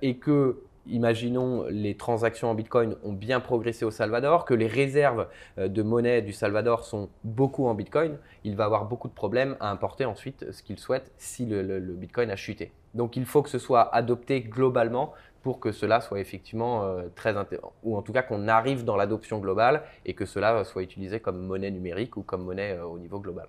[0.03, 5.29] et que imaginons les transactions en Bitcoin ont bien progressé au Salvador, que les réserves
[5.59, 9.57] euh, de monnaie du Salvador sont beaucoup en Bitcoin, il va avoir beaucoup de problèmes
[9.61, 12.73] à importer ensuite ce qu'il souhaite si le, Bitcoin a chuté.
[12.95, 15.12] Donc il faut que ce soit adopté globalement
[15.43, 18.97] pour que cela soit effectivement euh, très intéressant, ou en tout cas qu'on arrive dans
[18.97, 22.99] l'adoption globale et que cela soit utilisé comme monnaie numérique ou comme monnaie euh, au
[22.99, 23.47] niveau global.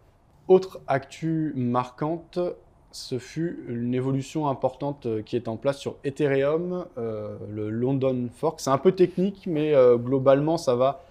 [0.48, 2.40] Autre actu marquante,
[2.92, 8.28] ce fut une évolution importante euh, qui est en place sur Ethereum, euh, le London
[8.34, 8.60] Fork.
[8.60, 11.04] C'est un peu technique, mais euh, globalement, ça va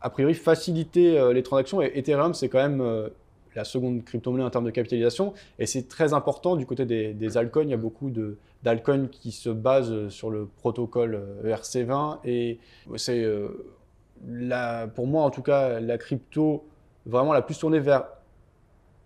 [0.00, 1.82] a priori faciliter les transactions.
[1.82, 3.10] Et Ethereum, c'est quand même
[3.56, 5.34] la seconde crypto-monnaie en termes de capitalisation.
[5.58, 7.64] Et c'est très important du côté des, altcoins.
[7.64, 8.12] Il y a beaucoup
[8.62, 12.18] d'altcoins qui se basent sur le protocole ERC20.
[12.26, 12.60] Et
[12.94, 13.26] c'est,
[14.94, 16.64] pour moi en tout cas, la crypto
[17.04, 18.04] vraiment la plus tournée vers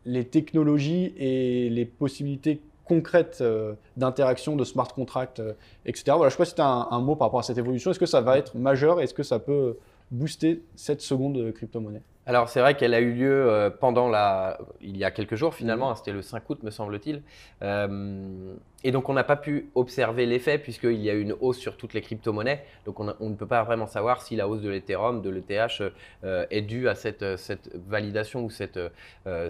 [0.04, 5.52] les technologies et les possibilités concrètes euh, d'interaction de smart contracts, euh,
[5.86, 6.04] etc.
[6.08, 7.90] Voilà, je ne sais pas as un, mot par rapport à cette évolution.
[7.90, 9.78] Est-ce que ça va être majeur Est-ce que ça peut
[10.10, 12.02] booster cette seconde crypto-monnaie?
[12.24, 15.54] Alors c'est vrai qu'elle a eu lieu euh, pendant la, il y a quelques jours
[15.54, 15.96] finalement, mhm.
[15.96, 17.22] c'était le 5 août me semble-t-il.
[17.62, 18.54] Euh,
[18.84, 21.76] et donc on n'a pas pu observer l'effet puisqu'il y a eu une hausse sur
[21.76, 22.64] toutes les crypto-monnaies.
[22.84, 25.82] Donc on, ne peut pas vraiment savoir si la hausse de l'Ethereum, de l'ETH
[26.24, 28.78] euh, est due à cette, cette validation ou cette,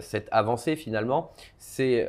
[0.01, 1.31] cette avancée finalement.
[1.57, 2.07] C'est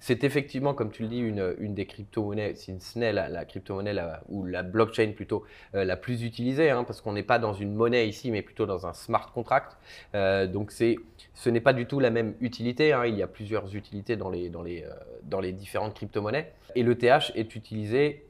[0.00, 3.94] c'est effectivement, comme tu le dis, une, des crypto-monnaies, si ce n'est la, crypto-monnaie
[4.30, 7.74] ou la blockchain plutôt euh, la plus utilisée, hein, parce qu'on n'est pas dans une
[7.74, 9.76] monnaie ici, mais plutôt dans un smart contract.
[10.14, 12.94] Euh, donc ce n'est pas du tout la même utilité.
[12.94, 13.04] Hein.
[13.04, 14.90] il y a plusieurs utilités dans les, dans les, euh,
[15.24, 16.50] dans les différentes crypto-monnaies.
[16.74, 18.24] Et l'ETH est utilisé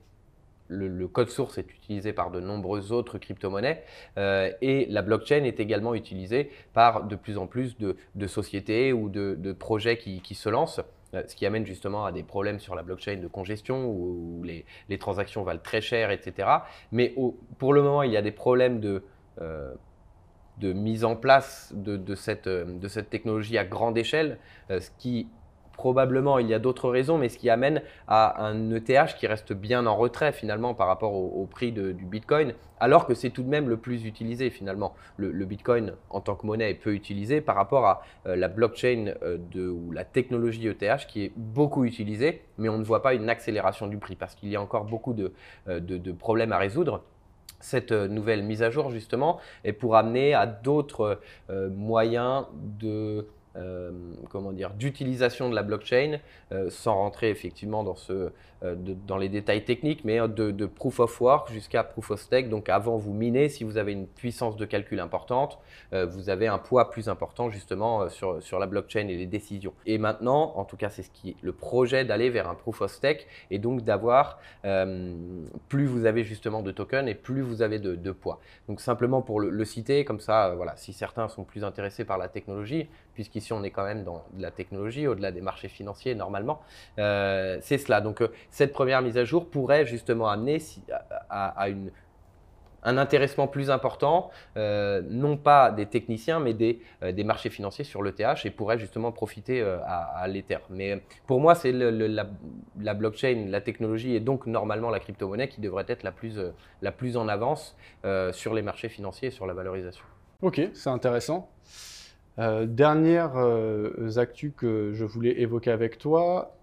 [0.72, 3.82] le, code source est utilisé par de nombreuses autres crypto-monnaies
[4.16, 9.52] et la blockchain est également utilisée par de plus en plus de, sociétés ou de,
[9.52, 10.80] projets qui, qui, se lancent.
[11.14, 14.98] Euh, ce qui amène justement à des problèmes sur la blockchain de congestion où, les,
[14.98, 16.48] transactions valent très cher, etc.
[16.92, 17.14] Mais
[17.58, 19.02] pour le moment, il y a des problèmes de,
[19.40, 19.74] euh,
[20.62, 22.48] mise en place de, cette,
[23.10, 24.38] technologie à grande échelle,
[24.70, 25.28] euh, ce qui
[25.80, 29.54] Probablement, il y a d'autres raisons, mais ce qui amène à un ETH qui reste
[29.54, 33.48] bien en retrait finalement par rapport au, prix du Bitcoin, alors que c'est tout de
[33.48, 34.94] même le plus utilisé finalement.
[35.16, 39.14] Le, Bitcoin en tant que monnaie est peu utilisé par rapport à euh, la blockchain
[39.22, 43.30] euh, ou la technologie ETH qui est beaucoup utilisée, mais on ne voit pas une
[43.30, 45.32] accélération du prix parce qu'il y a encore beaucoup de,
[45.66, 47.04] euh, de problèmes à résoudre
[47.58, 53.90] cette nouvelle mise à jour justement est pour amener à d'autres moyens de euh,
[54.28, 56.20] comment dire, d'utilisation de la blockchain,
[56.52, 58.30] euh, sans rentrer effectivement dans, ce,
[58.62, 58.76] euh,
[59.08, 62.48] dans les détails techniques, mais de, proof of work jusqu'à proof of stake.
[62.48, 65.58] Donc avant vous minez, si vous avez une puissance de calcul importante,
[65.92, 69.72] vous avez un poids plus important justement sur, sur la blockchain et les décisions.
[69.86, 72.82] Et maintenant, en tout cas c'est ce qui est le projet d'aller vers un proof
[72.82, 74.38] of stake et donc d'avoir,
[75.68, 78.40] plus vous avez justement de tokens et plus vous avez de, poids.
[78.68, 82.18] Donc simplement pour le, le citer, comme ça, voilà, si certains sont plus intéressés par
[82.18, 86.14] la technologie, puisqu'ici on est quand même dans de la technologie, au-delà des marchés financiers
[86.14, 86.60] normalement.
[86.98, 88.00] Euh, c'est cela.
[88.00, 90.58] Donc euh, cette première mise à jour pourrait justement amener
[91.28, 91.66] à,
[92.82, 98.02] un intéressement plus important, euh, non pas des techniciens, mais des, des marchés financiers sur
[98.02, 100.60] l'ETH et pourrait justement profiter à, l'Ether.
[100.70, 105.84] Mais pour moi, c'est la, blockchain, la technologie et donc normalement la crypto-monnaie qui devrait
[105.88, 106.38] être la plus,
[106.80, 107.76] la plus en avance
[108.32, 110.04] sur les marchés financiers et sur la valorisation.
[110.42, 111.50] Ok, c'est intéressant.
[112.40, 116.56] Euh, dernière euh, actu que je voulais évoquer avec toi,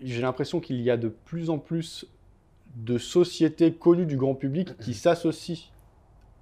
[0.00, 2.06] j'ai l'impression qu'il y a de plus en plus
[2.76, 5.72] de sociétés connues du grand public qui s'associent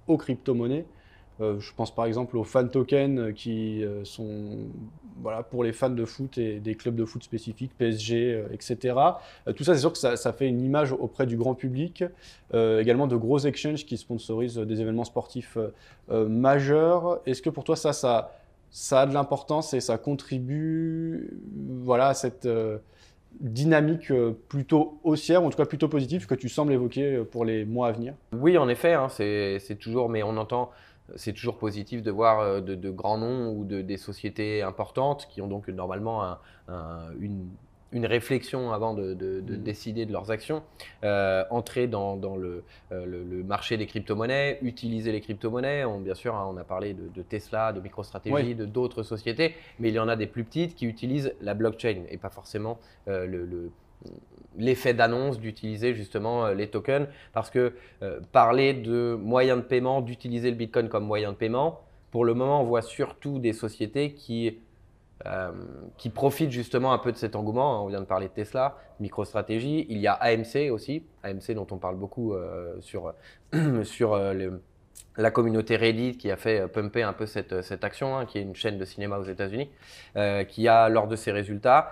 [0.05, 0.85] aux crypto-monnaies.
[1.39, 4.57] Euh, je pense par exemple aux fan tokens qui sont
[5.21, 8.95] voilà, pour les fans de foot et des clubs de foot spécifiques, PSG, etc.
[9.55, 12.03] tout ça, c'est sûr que ça, ça, fait une image auprès du grand public.
[12.53, 15.57] également de gros exchanges qui sponsorisent des événements sportifs
[16.11, 17.21] majeurs.
[17.25, 18.31] Est-ce que pour toi, ça, ça
[18.71, 21.29] ça a de l'importance et ça contribue
[21.81, 22.77] voilà, à cette euh,
[23.39, 27.23] dynamique euh, plutôt haussière, ou en tout cas plutôt positive, que tu sembles évoquer euh,
[27.23, 28.13] pour les mois à venir.
[28.33, 30.71] Oui, en effet, hein, c'est toujours, mais on entend,
[31.15, 35.47] c'est toujours positif de voir de, grands noms ou de, des sociétés importantes qui ont
[35.47, 36.37] donc normalement
[37.19, 37.47] une
[37.91, 39.41] une réflexion avant de, mm.
[39.63, 40.63] décider de leurs actions,
[41.03, 45.85] euh, entrer dans, euh, le, marché des crypto-monnaies, utiliser les crypto-monnaies.
[45.99, 49.95] bien sûr, hein, on a parlé de, Tesla, de MicroStrategy, de d'autres sociétés, mais il
[49.95, 53.69] y en a des plus petites qui utilisent la blockchain et pas forcément euh,
[54.57, 57.07] l'effet d'annonce d'utiliser justement les tokens.
[57.33, 57.73] Parce que
[58.31, 62.61] parler de moyens de paiement, d'utiliser le Bitcoin comme moyen de paiement, pour le moment,
[62.61, 64.57] on voit surtout des sociétés qui
[65.25, 65.51] euh,
[65.97, 67.83] qui profitent justement un peu de cet engouement.
[67.83, 69.87] On vient de parler de Tesla, MicroStrategy.
[69.89, 73.15] Il y a AMC aussi, AMC dont on parle beaucoup euh, sur,
[73.83, 74.51] sur euh,
[75.17, 78.43] la communauté Reddit qui a fait pumper un peu cette, cette action, hein, qui est
[78.43, 79.71] une chaîne de cinéma aux États-Unis,
[80.49, 81.91] qui a, lors de ses résultats,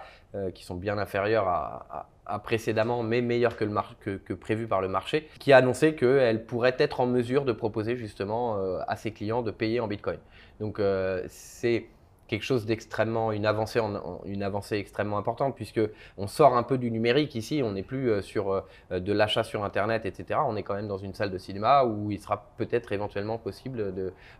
[0.53, 3.73] qui sont bien inférieurs à, précédemment, mais meilleurs que, le
[4.17, 7.95] que, prévu par le marché, qui a annoncé qu'elle pourrait être en mesure de proposer
[7.95, 10.19] justement à ses clients de payer en Bitcoin.
[10.59, 10.79] Donc
[11.27, 11.87] c'est
[12.27, 13.79] quelque chose d'extrêmement une avancée
[14.25, 15.81] une avancée extrêmement importante puisque
[16.17, 18.61] on sort un peu du numérique ici on n'est plus euh, sur euh,
[18.91, 22.11] de l'achat sur internet etc on est quand même dans une salle de cinéma où
[22.11, 23.93] il sera peut-être éventuellement possible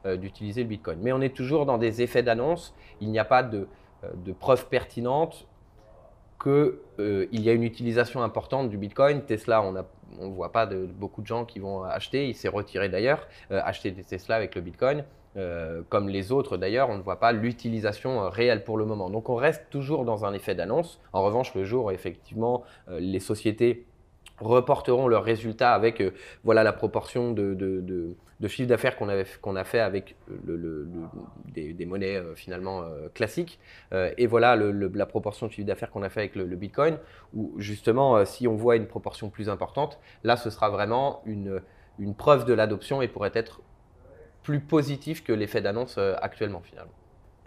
[0.06, 1.00] euh, d'utiliser le bitcoin.
[1.02, 2.74] Mais on est toujours dans des effets d'annonce.
[3.02, 3.67] Il n'y a pas de,
[4.13, 5.48] de preuves pertinentes
[6.41, 6.74] qu'il
[7.32, 9.21] il y a une utilisation importante du bitcoin.
[9.21, 9.86] Tesla on a
[10.19, 12.28] on ne voit pas beaucoup de gens qui vont acheter.
[12.28, 15.04] Il s'est retiré d'ailleurs acheter des tesla avec le bitcoin
[15.38, 19.10] euh, comme les autres d'ailleurs, on ne voit pas l'utilisation euh, réelle pour le moment.
[19.10, 21.02] Donc on reste toujours dans un effet d'annonce.
[21.13, 23.86] En revanche, le jour où effectivement euh, les sociétés
[24.39, 26.04] reporteront leurs résultats avec
[26.43, 28.17] voilà la proportion de,
[28.48, 30.17] chiffre d'affaires qu'on a fait avec
[31.45, 33.62] des, monnaies finalement classiques
[33.93, 36.98] et voilà la proportion de chiffre d'affaires qu'on a fait avec le, Bitcoin
[37.34, 42.43] où justement si on voit une proportion plus importante là ce sera vraiment une preuve
[42.43, 43.62] de l'adoption et pourrait être
[44.45, 46.93] plus positif que l'effet d'annonce euh, actuellement finalement.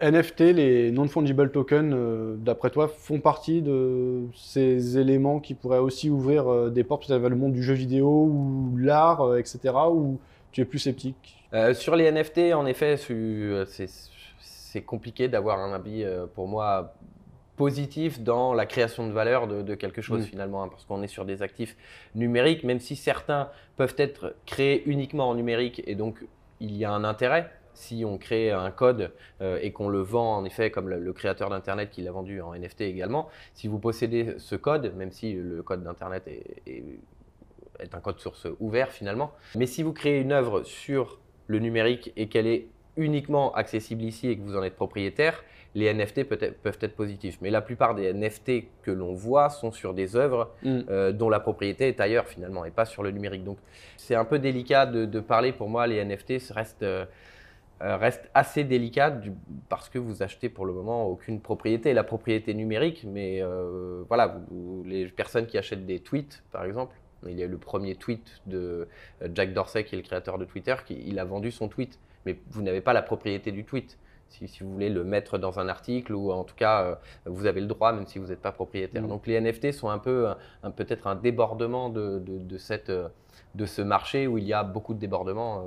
[0.01, 6.09] NFT, les non-fungible tokens, euh, d'après toi, font partie de ces éléments qui pourraient aussi
[6.09, 9.59] ouvrir euh, des portes vers le monde du jeu vidéo ou l'art, etc.
[9.91, 10.19] Ou
[10.51, 11.37] tu es plus sceptique?
[11.73, 12.95] Sur les NFT, en effet,
[14.39, 16.93] c'est compliqué d'avoir un avis, pour moi,
[17.55, 20.25] positif dans la création de valeur de, quelque chose mm.
[20.25, 21.75] finalement, hein, parce qu'on est sur des actifs
[22.13, 26.23] numériques, même si certains peuvent être créés uniquement en numérique et donc
[26.59, 27.51] il y a un intérêt.
[27.73, 31.49] Si on crée un code euh, et qu'on le vend en effet comme le, créateur
[31.49, 35.63] d'Internet qui l'a vendu en NFT également, si vous possédez ce code, même si le
[35.63, 36.83] code d'Internet est,
[37.93, 42.27] un code source ouvert finalement, mais si vous créez une œuvre sur le numérique et
[42.27, 42.67] qu'elle est
[42.97, 45.43] uniquement accessible ici et que vous en êtes propriétaire,
[45.75, 47.37] les NFT peuvent être positifs.
[47.41, 51.11] Mais la plupart des NFT que l'on voit sont sur des œuvres mm.
[51.11, 53.43] dont la propriété est ailleurs finalement et pas sur le numérique.
[53.43, 53.57] Donc
[53.97, 55.85] c'est un peu délicat de, parler pour moi.
[55.85, 56.85] Les NFT restent
[57.81, 59.23] euh, reste assez délicate
[59.69, 64.41] parce que vous achetez pour le moment aucune propriété, la propriété numérique, mais euh, voilà,
[64.83, 66.93] les personnes qui achètent des tweets, par exemple,
[67.25, 68.89] il y a eu le premier tweet de
[69.21, 71.97] euh, Jack Dorsey, qui est le créateur de Twitter, qui il a vendu son tweet,
[72.25, 73.97] mais vous n'avez pas la propriété du tweet.
[74.29, 77.67] Si, vous voulez le mettre dans un article ou en tout cas vous avez le
[77.67, 79.03] droit même si vous n'êtes pas propriétaire.
[79.03, 79.07] Mmh.
[79.07, 80.27] Donc les NFT sont un peu
[80.75, 84.99] peut-être un débordement de, de, cette, de ce marché où il y a beaucoup de
[84.99, 85.63] débordements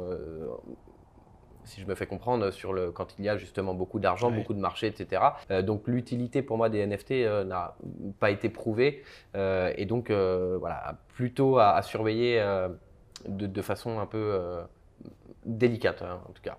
[1.64, 4.54] si je me fais comprendre, sur le, quand il y a justement beaucoup d'argent, beaucoup
[4.54, 5.22] de marchés, etc.
[5.50, 7.76] Euh, donc l'utilité pour moi des NFT euh, n'a
[8.18, 9.02] pas été prouvée
[9.36, 12.42] euh, et donc voilà, plutôt à, surveiller
[13.26, 14.60] de, façon un peu
[15.44, 16.58] délicate hein, en tout cas.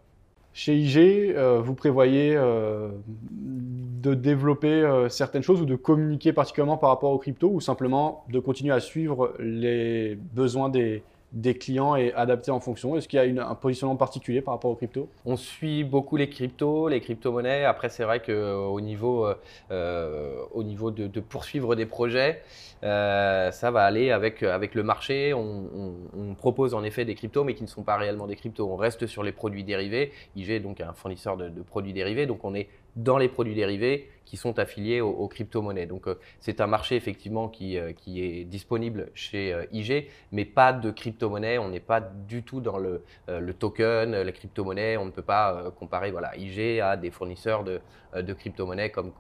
[0.54, 7.18] Chez IG, vous prévoyez de développer certaines choses ou de communiquer particulièrement par rapport aux
[7.18, 11.02] cryptos ou simplement de continuer à suivre les besoins des,
[11.34, 14.70] des clients et adapté en fonction Est-ce qu'il y a un positionnement particulier par rapport
[14.70, 15.10] aux cryptos?
[15.26, 17.66] On suit beaucoup les cryptos, les crypto-monnaies.
[17.66, 19.36] Après, c'est vrai qu'au euh, niveau, euh,
[19.72, 22.42] euh, au niveau de, poursuivre des projets,
[22.84, 25.34] ça va aller avec, avec le marché.
[25.34, 28.68] On, propose en effet des cryptos, mais qui ne sont pas réellement des cryptos.
[28.70, 30.12] On reste sur les produits dérivés.
[30.36, 33.56] IG est donc un fournisseur de, de produits dérivés, donc on est dans les produits
[33.56, 35.86] dérivés qui sont affiliés aux, crypto-monnaies.
[35.86, 40.46] Donc euh, c'est un marché effectivement qui, euh, qui est disponible chez euh, IG, mais
[40.46, 41.58] pas de crypto-monnaie.
[41.58, 44.98] On n'est pas du tout dans le, le token, la crypto-monnaie.
[44.98, 47.80] On ne peut pas comparer voilà, IG à des fournisseurs de,
[48.20, 49.12] de crypto-monnaies comme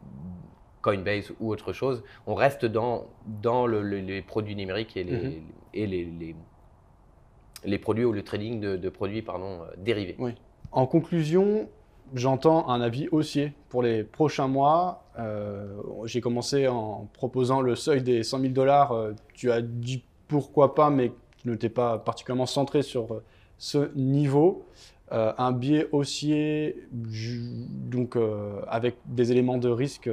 [0.81, 2.03] Coinbase ou autre chose.
[2.27, 5.41] On reste dans, dans les produits numériques et les, mm-hmm.
[5.75, 6.36] et les,
[7.65, 10.15] les, produits ou le trading de, de produits pardon, dérivés.
[10.17, 10.33] Oui.
[10.71, 11.69] En conclusion,
[12.13, 15.06] j'entends un avis haussier pour les prochains mois.
[15.19, 18.91] Euh, j'ai commencé en proposant le seuil des 100 000 dollars.
[18.93, 23.23] Euh, tu as dit pourquoi pas, mais tu ne t'es pas particulièrement centré sur euh,
[23.58, 24.65] ce niveau.
[25.12, 28.17] un biais haussier, donc
[28.67, 30.10] avec des éléments de risque.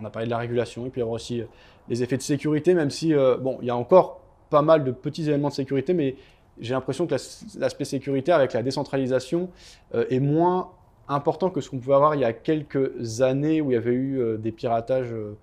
[0.00, 1.42] on a parlé de la régulation, et puis il y avoir aussi
[1.88, 5.28] les effets de sécurité, même si bon, il y a encore pas mal de petits
[5.28, 6.16] éléments de sécurité, mais
[6.58, 7.14] j'ai l'impression que
[7.56, 9.48] l'aspect sécuritaire avec la décentralisation
[9.92, 10.72] est moins
[11.08, 13.92] important que ce qu'on pouvait avoir il y a quelques années où il y avait
[13.92, 15.36] eu euh, des piratages euh,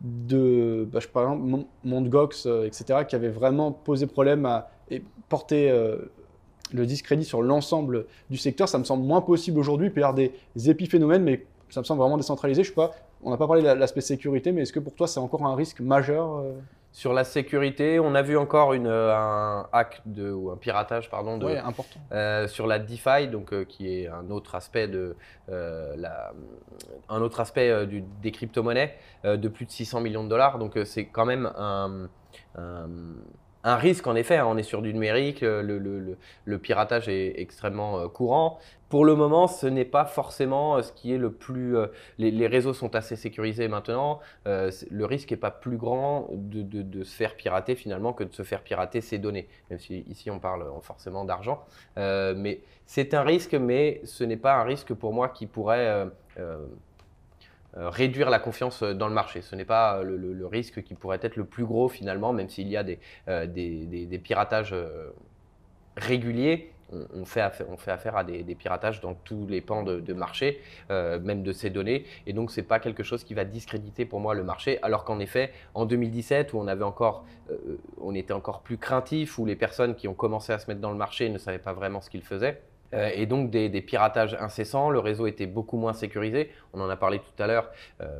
[0.00, 5.70] de, bah, par exemple, Mondgox, euh, etc., qui avaient vraiment posé problème à, et porté
[6.72, 8.68] le discrédit sur l'ensemble du secteur.
[8.68, 9.90] Ça me semble moins possible aujourd'hui.
[9.94, 10.32] Il y avoir des
[10.70, 12.62] épiphénomènes, mais ça me semble vraiment décentralisé.
[12.62, 15.06] Je sais pas, on n'a pas parlé de l'aspect sécurité, mais est-ce que pour toi
[15.06, 16.42] c'est encore un risque majeur
[16.92, 21.10] sur la sécurité, on a vu encore une, euh, un hack de, ou un piratage
[21.10, 22.00] pardon, de, important.
[22.12, 25.14] Euh, sur la DeFi, donc, euh, qui est un autre aspect, de,
[25.48, 26.32] la,
[27.08, 30.58] un autre aspect du, des crypto-monnaies de plus de 600 millions de dollars.
[30.58, 32.08] Donc c'est quand même un,
[32.56, 32.88] un
[33.76, 34.46] risque en effet, hein.
[34.48, 36.16] on est sur du numérique, le,
[36.58, 38.58] piratage est extrêmement courant.
[38.88, 41.76] Pour le moment, ce n'est pas forcément euh, ce qui est le plus.
[41.76, 44.20] Euh, les, réseaux sont assez sécurisés maintenant.
[44.46, 48.42] Euh, le risque n'est pas plus grand de, se faire pirater finalement que de se
[48.42, 49.46] faire pirater ses données.
[49.70, 51.64] Même si ici on parle forcément d'argent.
[51.96, 56.06] mais c'est un risque, mais ce n'est pas un risque pour moi qui pourrait
[57.74, 59.42] réduire la confiance dans le marché.
[59.42, 62.76] Ce n'est pas le, risque qui pourrait être le plus gros finalement, même s'il y
[62.76, 64.74] a des, piratages
[65.96, 71.42] réguliers on, fait affaire, à des, piratages dans tous les pans de, marché, euh, même
[71.42, 72.04] de ces données.
[72.26, 74.78] Et donc, ce n'est pas quelque chose qui va discréditer pour moi le marché.
[74.82, 79.38] Alors qu'en effet, en 2017, où on, avait encore, euh, on était encore plus craintif,
[79.38, 81.72] où les personnes qui ont commencé à se mettre dans le marché ne savaient pas
[81.72, 82.62] vraiment ce qu'ils faisaient,
[82.94, 86.96] euh, et donc des, piratages incessants, le réseau était beaucoup moins sécurisé, on en a
[86.96, 87.70] parlé tout à l'heure,
[88.00, 88.18] euh,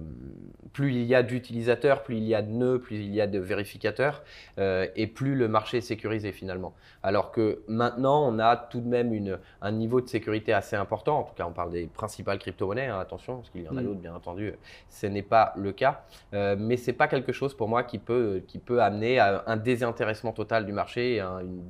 [0.73, 3.27] plus il y a d'utilisateurs, plus il y a de nœuds, plus il y a
[3.27, 4.23] de vérificateurs,
[4.59, 6.75] euh, et plus le marché est sécurisé finalement.
[7.03, 11.21] Alors que maintenant, on a tout de même une, un niveau de sécurité assez important,
[11.21, 13.81] en tout cas on parle des principales crypto-monnaies, hein, attention, parce qu'il y en a
[13.81, 13.85] mm.
[13.85, 14.55] d'autres bien entendu,
[14.89, 16.03] ce n'est pas le cas,
[16.33, 19.57] mais ce n'est pas quelque chose pour moi qui peut, qui peut amener à un
[19.57, 21.67] désintéressement total du marché et à une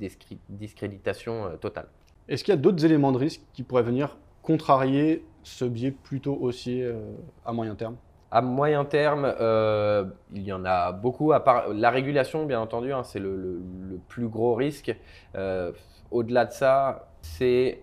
[0.48, 1.88] discréditation totale.
[2.28, 6.36] Est-ce qu'il y a d'autres éléments de risque qui pourraient venir contrarier ce biais plutôt
[6.40, 7.00] haussier euh,
[7.46, 7.96] à moyen terme?
[8.30, 11.32] À moyen terme, euh, il y en a beaucoup.
[11.32, 13.62] À part la régulation, bien entendu, hein, c'est le,
[14.08, 14.94] plus gros risque.
[15.34, 15.72] Euh,
[16.10, 17.80] au-delà de ça, c'est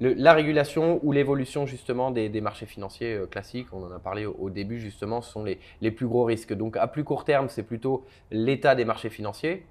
[0.00, 3.68] la régulation ou l'évolution justement des, marchés financiers classiques.
[3.72, 6.52] On en a parlé au, début justement, ce sont les, les, plus gros risques.
[6.52, 9.64] Donc à plus court terme, c'est plutôt l'état des marchés financiers,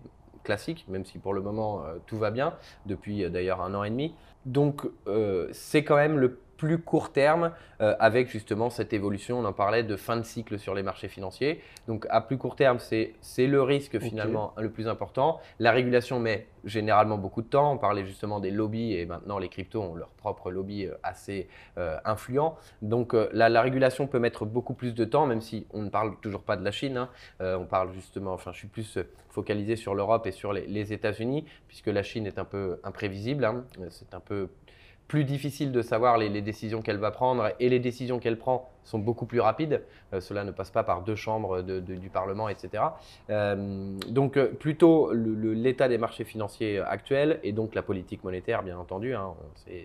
[0.46, 2.54] classique, même si pour le moment euh, tout va bien,
[2.86, 4.14] depuis euh, d'ailleurs un an et demi.
[4.46, 7.52] Donc euh, c'est quand même le plus court terme
[7.82, 11.08] euh, avec justement cette évolution, on en parlait, de fin de cycle sur les marchés
[11.08, 11.62] financiers.
[11.88, 13.14] Donc à plus court terme, c'est
[13.48, 15.40] le risque finalement le plus important.
[15.60, 17.74] La régulation met généralement beaucoup de temps.
[17.74, 21.48] On parlait justement des lobbies et maintenant les cryptos ont leur propre lobby euh, assez
[21.78, 22.56] euh, influent.
[22.82, 26.16] Donc la, la, régulation peut mettre beaucoup plus de temps, même si on ne parle
[26.22, 26.98] toujours pas de la Chine.
[26.98, 27.10] Hein.
[27.40, 28.98] on parle justement, enfin je suis plus
[29.36, 33.44] focalisé sur l'Europe et sur les, États-Unis, puisque la Chine est un peu imprévisible.
[33.44, 33.66] Hein.
[33.90, 34.50] C'est un peu
[35.08, 38.98] plus difficile de savoir les, décisions qu'elle va prendre et les décisions qu'elle prend sont
[38.98, 39.84] beaucoup plus rapides.
[40.14, 42.84] Euh, cela ne passe pas par deux chambres du Parlement, etc.
[43.30, 48.78] Euh, donc euh, plutôt l'état des marchés financiers actuels et donc la politique monétaire, bien
[48.78, 49.34] entendu, hein,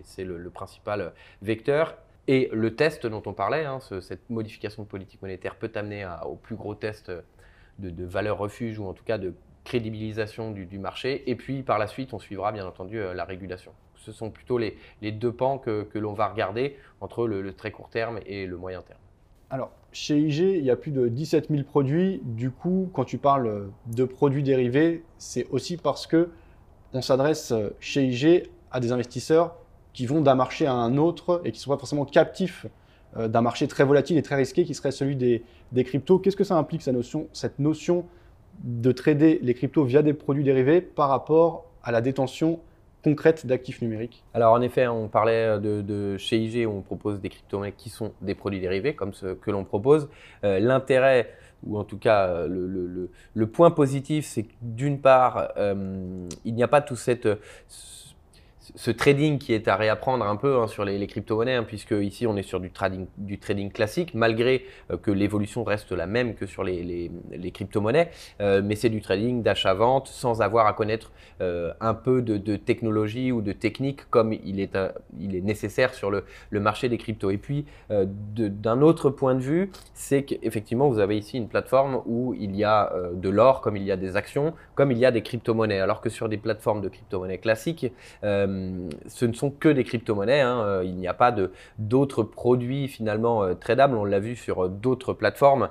[0.05, 1.13] c'est le, principal
[1.43, 1.97] vecteur.
[2.27, 6.37] Et le test dont on parlait, hein, cette modification de politique monétaire peut amener au
[6.37, 7.11] plus gros test
[7.79, 11.29] de, valeur refuge ou en tout cas de crédibilisation du, du, marché.
[11.31, 13.73] Et puis par la suite, on suivra bien entendu la régulation
[14.05, 18.21] ce sont plutôt les, deux pans que, l'on va regarder entre le, très court terme
[18.27, 19.01] et le moyen terme.
[19.51, 22.21] Alors, chez IG, il y a plus de 17 000 produits.
[22.25, 26.31] Du coup, quand tu parles de produits dérivés, c'est aussi parce que
[26.93, 29.57] on s'adresse chez IG à des investisseurs
[29.93, 32.67] qui vont d'un marché à un autre et qui ne sont pas forcément captifs
[33.17, 35.43] euh, d'un marché très volatile et très risqué qui serait celui des,
[35.73, 36.19] des cryptos.
[36.19, 38.07] Qu'est-ce que ça implique, cette notion, cette notion
[38.63, 42.61] de trader les cryptos via des produits dérivés par rapport à la détention
[43.03, 47.75] concrète d'actifs numériques Alors en effet, on parlait de, chez IG on propose des crypto-monnaies
[47.77, 50.09] qui sont des produits dérivés comme ce que l'on propose.
[50.45, 51.33] Euh, l'intérêt
[51.65, 56.69] ou en tout cas le, point positif, c'est que d'une part, euh, il n'y a
[56.69, 57.29] pas tout cette
[57.69, 58.10] ce
[58.93, 62.37] trading qui est à réapprendre un peu hein, sur les, crypto-monnaies, hein, puisque ici on
[62.37, 66.47] est sur du trading, du trading classique, malgré euh, que l'évolution reste la même que
[66.47, 71.73] sur les, les, crypto-monnaies, euh, mais c'est du trading d'achat-vente sans avoir à connaître euh,
[71.81, 74.77] un peu de, technologie ou de technique comme il est,
[75.19, 77.31] il est nécessaire sur le, le, marché des cryptos.
[77.31, 82.35] Et puis d'un autre point de vue, c'est qu'effectivement vous avez ici une plateforme où
[82.35, 85.11] il y a de l'or, comme il y a des actions, comme il y a
[85.11, 87.87] des crypto-monnaies, alors que sur des plateformes de crypto-monnaies classiques,
[89.07, 90.41] ce ne sont que des crypto-monnaies.
[90.41, 90.63] Hein.
[90.65, 91.35] Euh, il n'y a pas
[91.79, 93.97] d'autres produits finalement euh, tradables.
[93.97, 95.69] On l'a vu sur d'autres plateformes,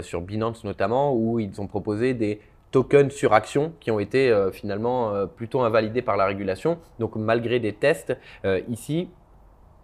[0.00, 2.40] sur Binance notamment, où ils ont proposé des
[2.70, 6.78] tokens sur action qui ont été finalement plutôt invalidés par la régulation.
[6.98, 8.16] Donc malgré des tests,
[8.68, 9.08] ici,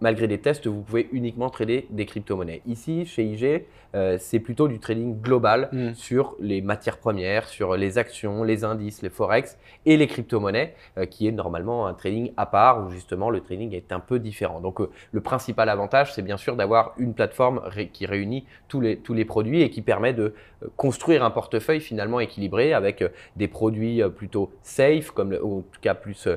[0.01, 2.61] malgré des tests, vous pouvez uniquement trader des crypto-monnaies.
[2.65, 5.93] Ici, chez IG, euh, c'est plutôt du trading global mm.
[5.95, 11.05] sur les matières premières, sur les actions, les indices, les forex et les crypto-monnaies, euh,
[11.05, 14.61] qui est normalement un trading à part où justement le trading est un peu différent.
[14.61, 18.97] Donc euh, le principal avantage, c'est bien sûr d'avoir une plateforme qui réunit tous les,
[18.97, 20.33] tous les produits et qui permet de
[20.75, 23.03] construire un portefeuille finalement équilibré avec
[23.35, 26.27] des produits plutôt safe, comme ou en tout cas plus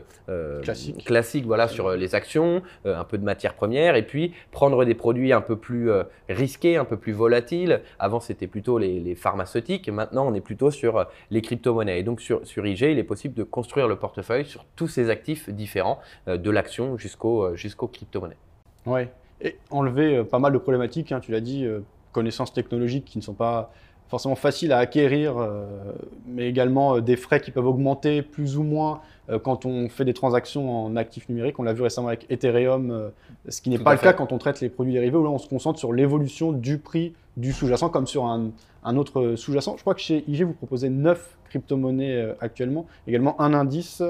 [0.62, 1.04] classique.
[1.04, 5.32] classique voilà, sur les actions, un peu de matières premières, et puis prendre des produits
[5.32, 5.90] un peu plus
[6.28, 9.88] risqués, un peu plus volatiles avant, c'était plutôt les, pharmaceutiques.
[9.88, 12.00] Maintenant, on est plutôt sur euh, les crypto-monnaies.
[12.00, 15.10] Et donc, sur, sur IG, il est possible de construire le portefeuille sur tous ces
[15.10, 18.36] actifs différents, euh, de l'action jusqu'au euh, jusqu'aux crypto-monnaies.
[18.86, 19.02] Oui.
[19.40, 21.66] Et enlever pas mal de problématiques, hein, tu l'as dit,
[22.12, 23.72] connaissances technologiques qui ne sont pas
[24.09, 25.36] forcément faciles à acquérir,
[26.26, 29.00] mais également des frais qui peuvent augmenter plus ou moins
[29.42, 31.59] quand on fait des transactions en actifs numériques.
[31.59, 33.11] On l'a vu récemment avec Ethereum,
[33.48, 35.38] ce qui n'est pas le cas quand on traite les produits dérivés, où là on
[35.38, 38.50] se concentre sur l'évolution du prix du sous-jacent comme sur un,
[38.96, 39.76] autre sous-jacent.
[39.76, 44.03] Je crois que chez IG, vous proposez 9 crypto-monnaies euh, actuellement, également un indice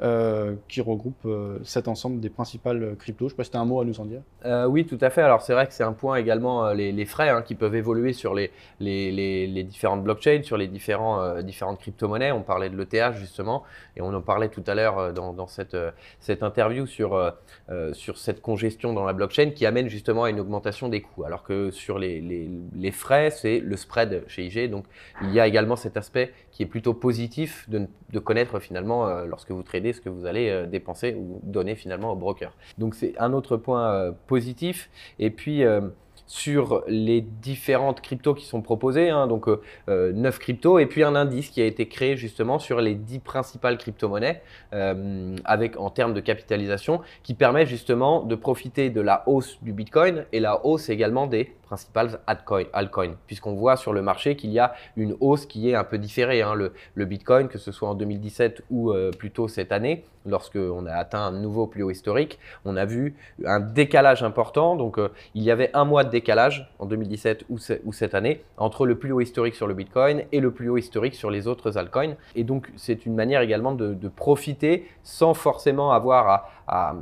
[0.00, 3.24] euh, qui regroupe euh, cet ensemble des principales cryptos.
[3.24, 4.20] Je ne sais pas si tu as un mot à nous en dire.
[4.68, 5.22] oui, tout à fait.
[5.22, 8.34] Alors c'est vrai que c'est un point également, les, frais hein, qui peuvent évoluer sur
[8.34, 8.50] les,
[9.64, 12.32] différentes blockchains, sur les différents, différentes crypto-monnaies.
[12.32, 13.64] On parlait de l'ETH justement,
[13.96, 15.76] et on en parlait tout à l'heure dans, cette,
[16.42, 17.34] interview sur,
[17.92, 21.24] sur cette congestion dans la blockchain qui amène justement à une augmentation des coûts.
[21.24, 24.70] Alors que sur les frais, c'est le spread chez IG.
[24.70, 24.84] Donc
[25.22, 29.52] il y a également cet aspect qui est plutôt positif de, de connaître finalement lorsque
[29.52, 32.52] vous tradez ce que vous allez euh, dépenser ou donner finalement au broker.
[32.78, 34.90] Donc c'est un autre point euh, positif.
[35.20, 35.82] Et puis euh,
[36.26, 39.46] sur les différentes cryptos qui sont proposées, hein, donc
[39.86, 43.78] 9 cryptos, et puis un indice qui a été créé justement sur les 10 principales
[43.78, 44.42] crypto-monnaies
[44.72, 50.26] avec, en termes de capitalisation, qui permet justement de profiter de la hausse du Bitcoin
[50.32, 54.72] et la hausse également des principales altcoins, puisqu'on voit sur le marché qu'il y a
[54.96, 56.40] une hausse qui est un peu différée.
[56.42, 56.54] Hein.
[56.54, 61.20] Le, Bitcoin, que ce soit en 2017 ou euh, plutôt cette année, lorsqu'on a atteint
[61.20, 64.76] un nouveau plus haut historique, on a vu un décalage important.
[64.76, 67.58] Donc euh, il y avait un mois de décalage en 2017 ou,
[67.92, 71.14] cette année entre le plus haut historique sur le Bitcoin et le plus haut historique
[71.14, 72.14] sur les autres altcoins.
[72.34, 76.94] Et donc c'est une manière également de, profiter sans forcément avoir à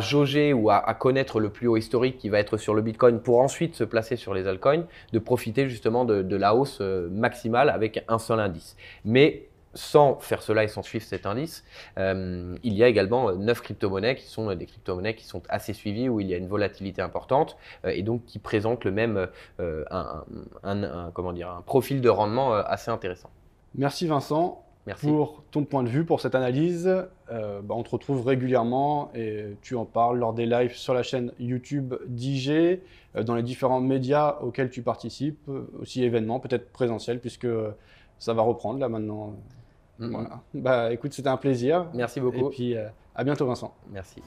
[0.00, 3.20] jauger ou à, à, connaître le plus haut historique qui va être sur le Bitcoin
[3.20, 8.04] pour ensuite se placer sur les altcoins, de profiter justement de, la hausse maximale avec
[8.08, 8.76] un seul indice.
[9.04, 11.64] Mais sans faire cela et sans suivre cet indice,
[11.98, 16.08] euh, il y a également neuf crypto-monnaies qui sont des crypto-monnaies qui sont assez suivies,
[16.08, 19.28] où il y a une volatilité importante euh, et donc qui présentent le même
[19.60, 19.84] euh,
[21.14, 23.30] comment dire, un profil de rendement assez intéressant.
[23.74, 24.61] Merci Vincent.
[24.86, 25.06] Merci.
[25.06, 26.92] Pour ton point de vue, pour cette analyse,
[27.30, 31.30] bah, on te retrouve régulièrement et tu en parles lors des lives sur la chaîne
[31.38, 32.80] YouTube d'IG,
[33.14, 35.48] dans les différents médias auxquels tu participes,
[35.80, 37.46] aussi événements, peut-être présentiels, puisque
[38.18, 39.34] ça va reprendre là maintenant.
[39.98, 40.40] Voilà.
[40.54, 41.86] Bah écoute, c'était un plaisir.
[41.94, 42.48] Merci beaucoup.
[42.48, 43.74] Et puis euh, à bientôt Vincent.
[43.90, 44.22] Merci.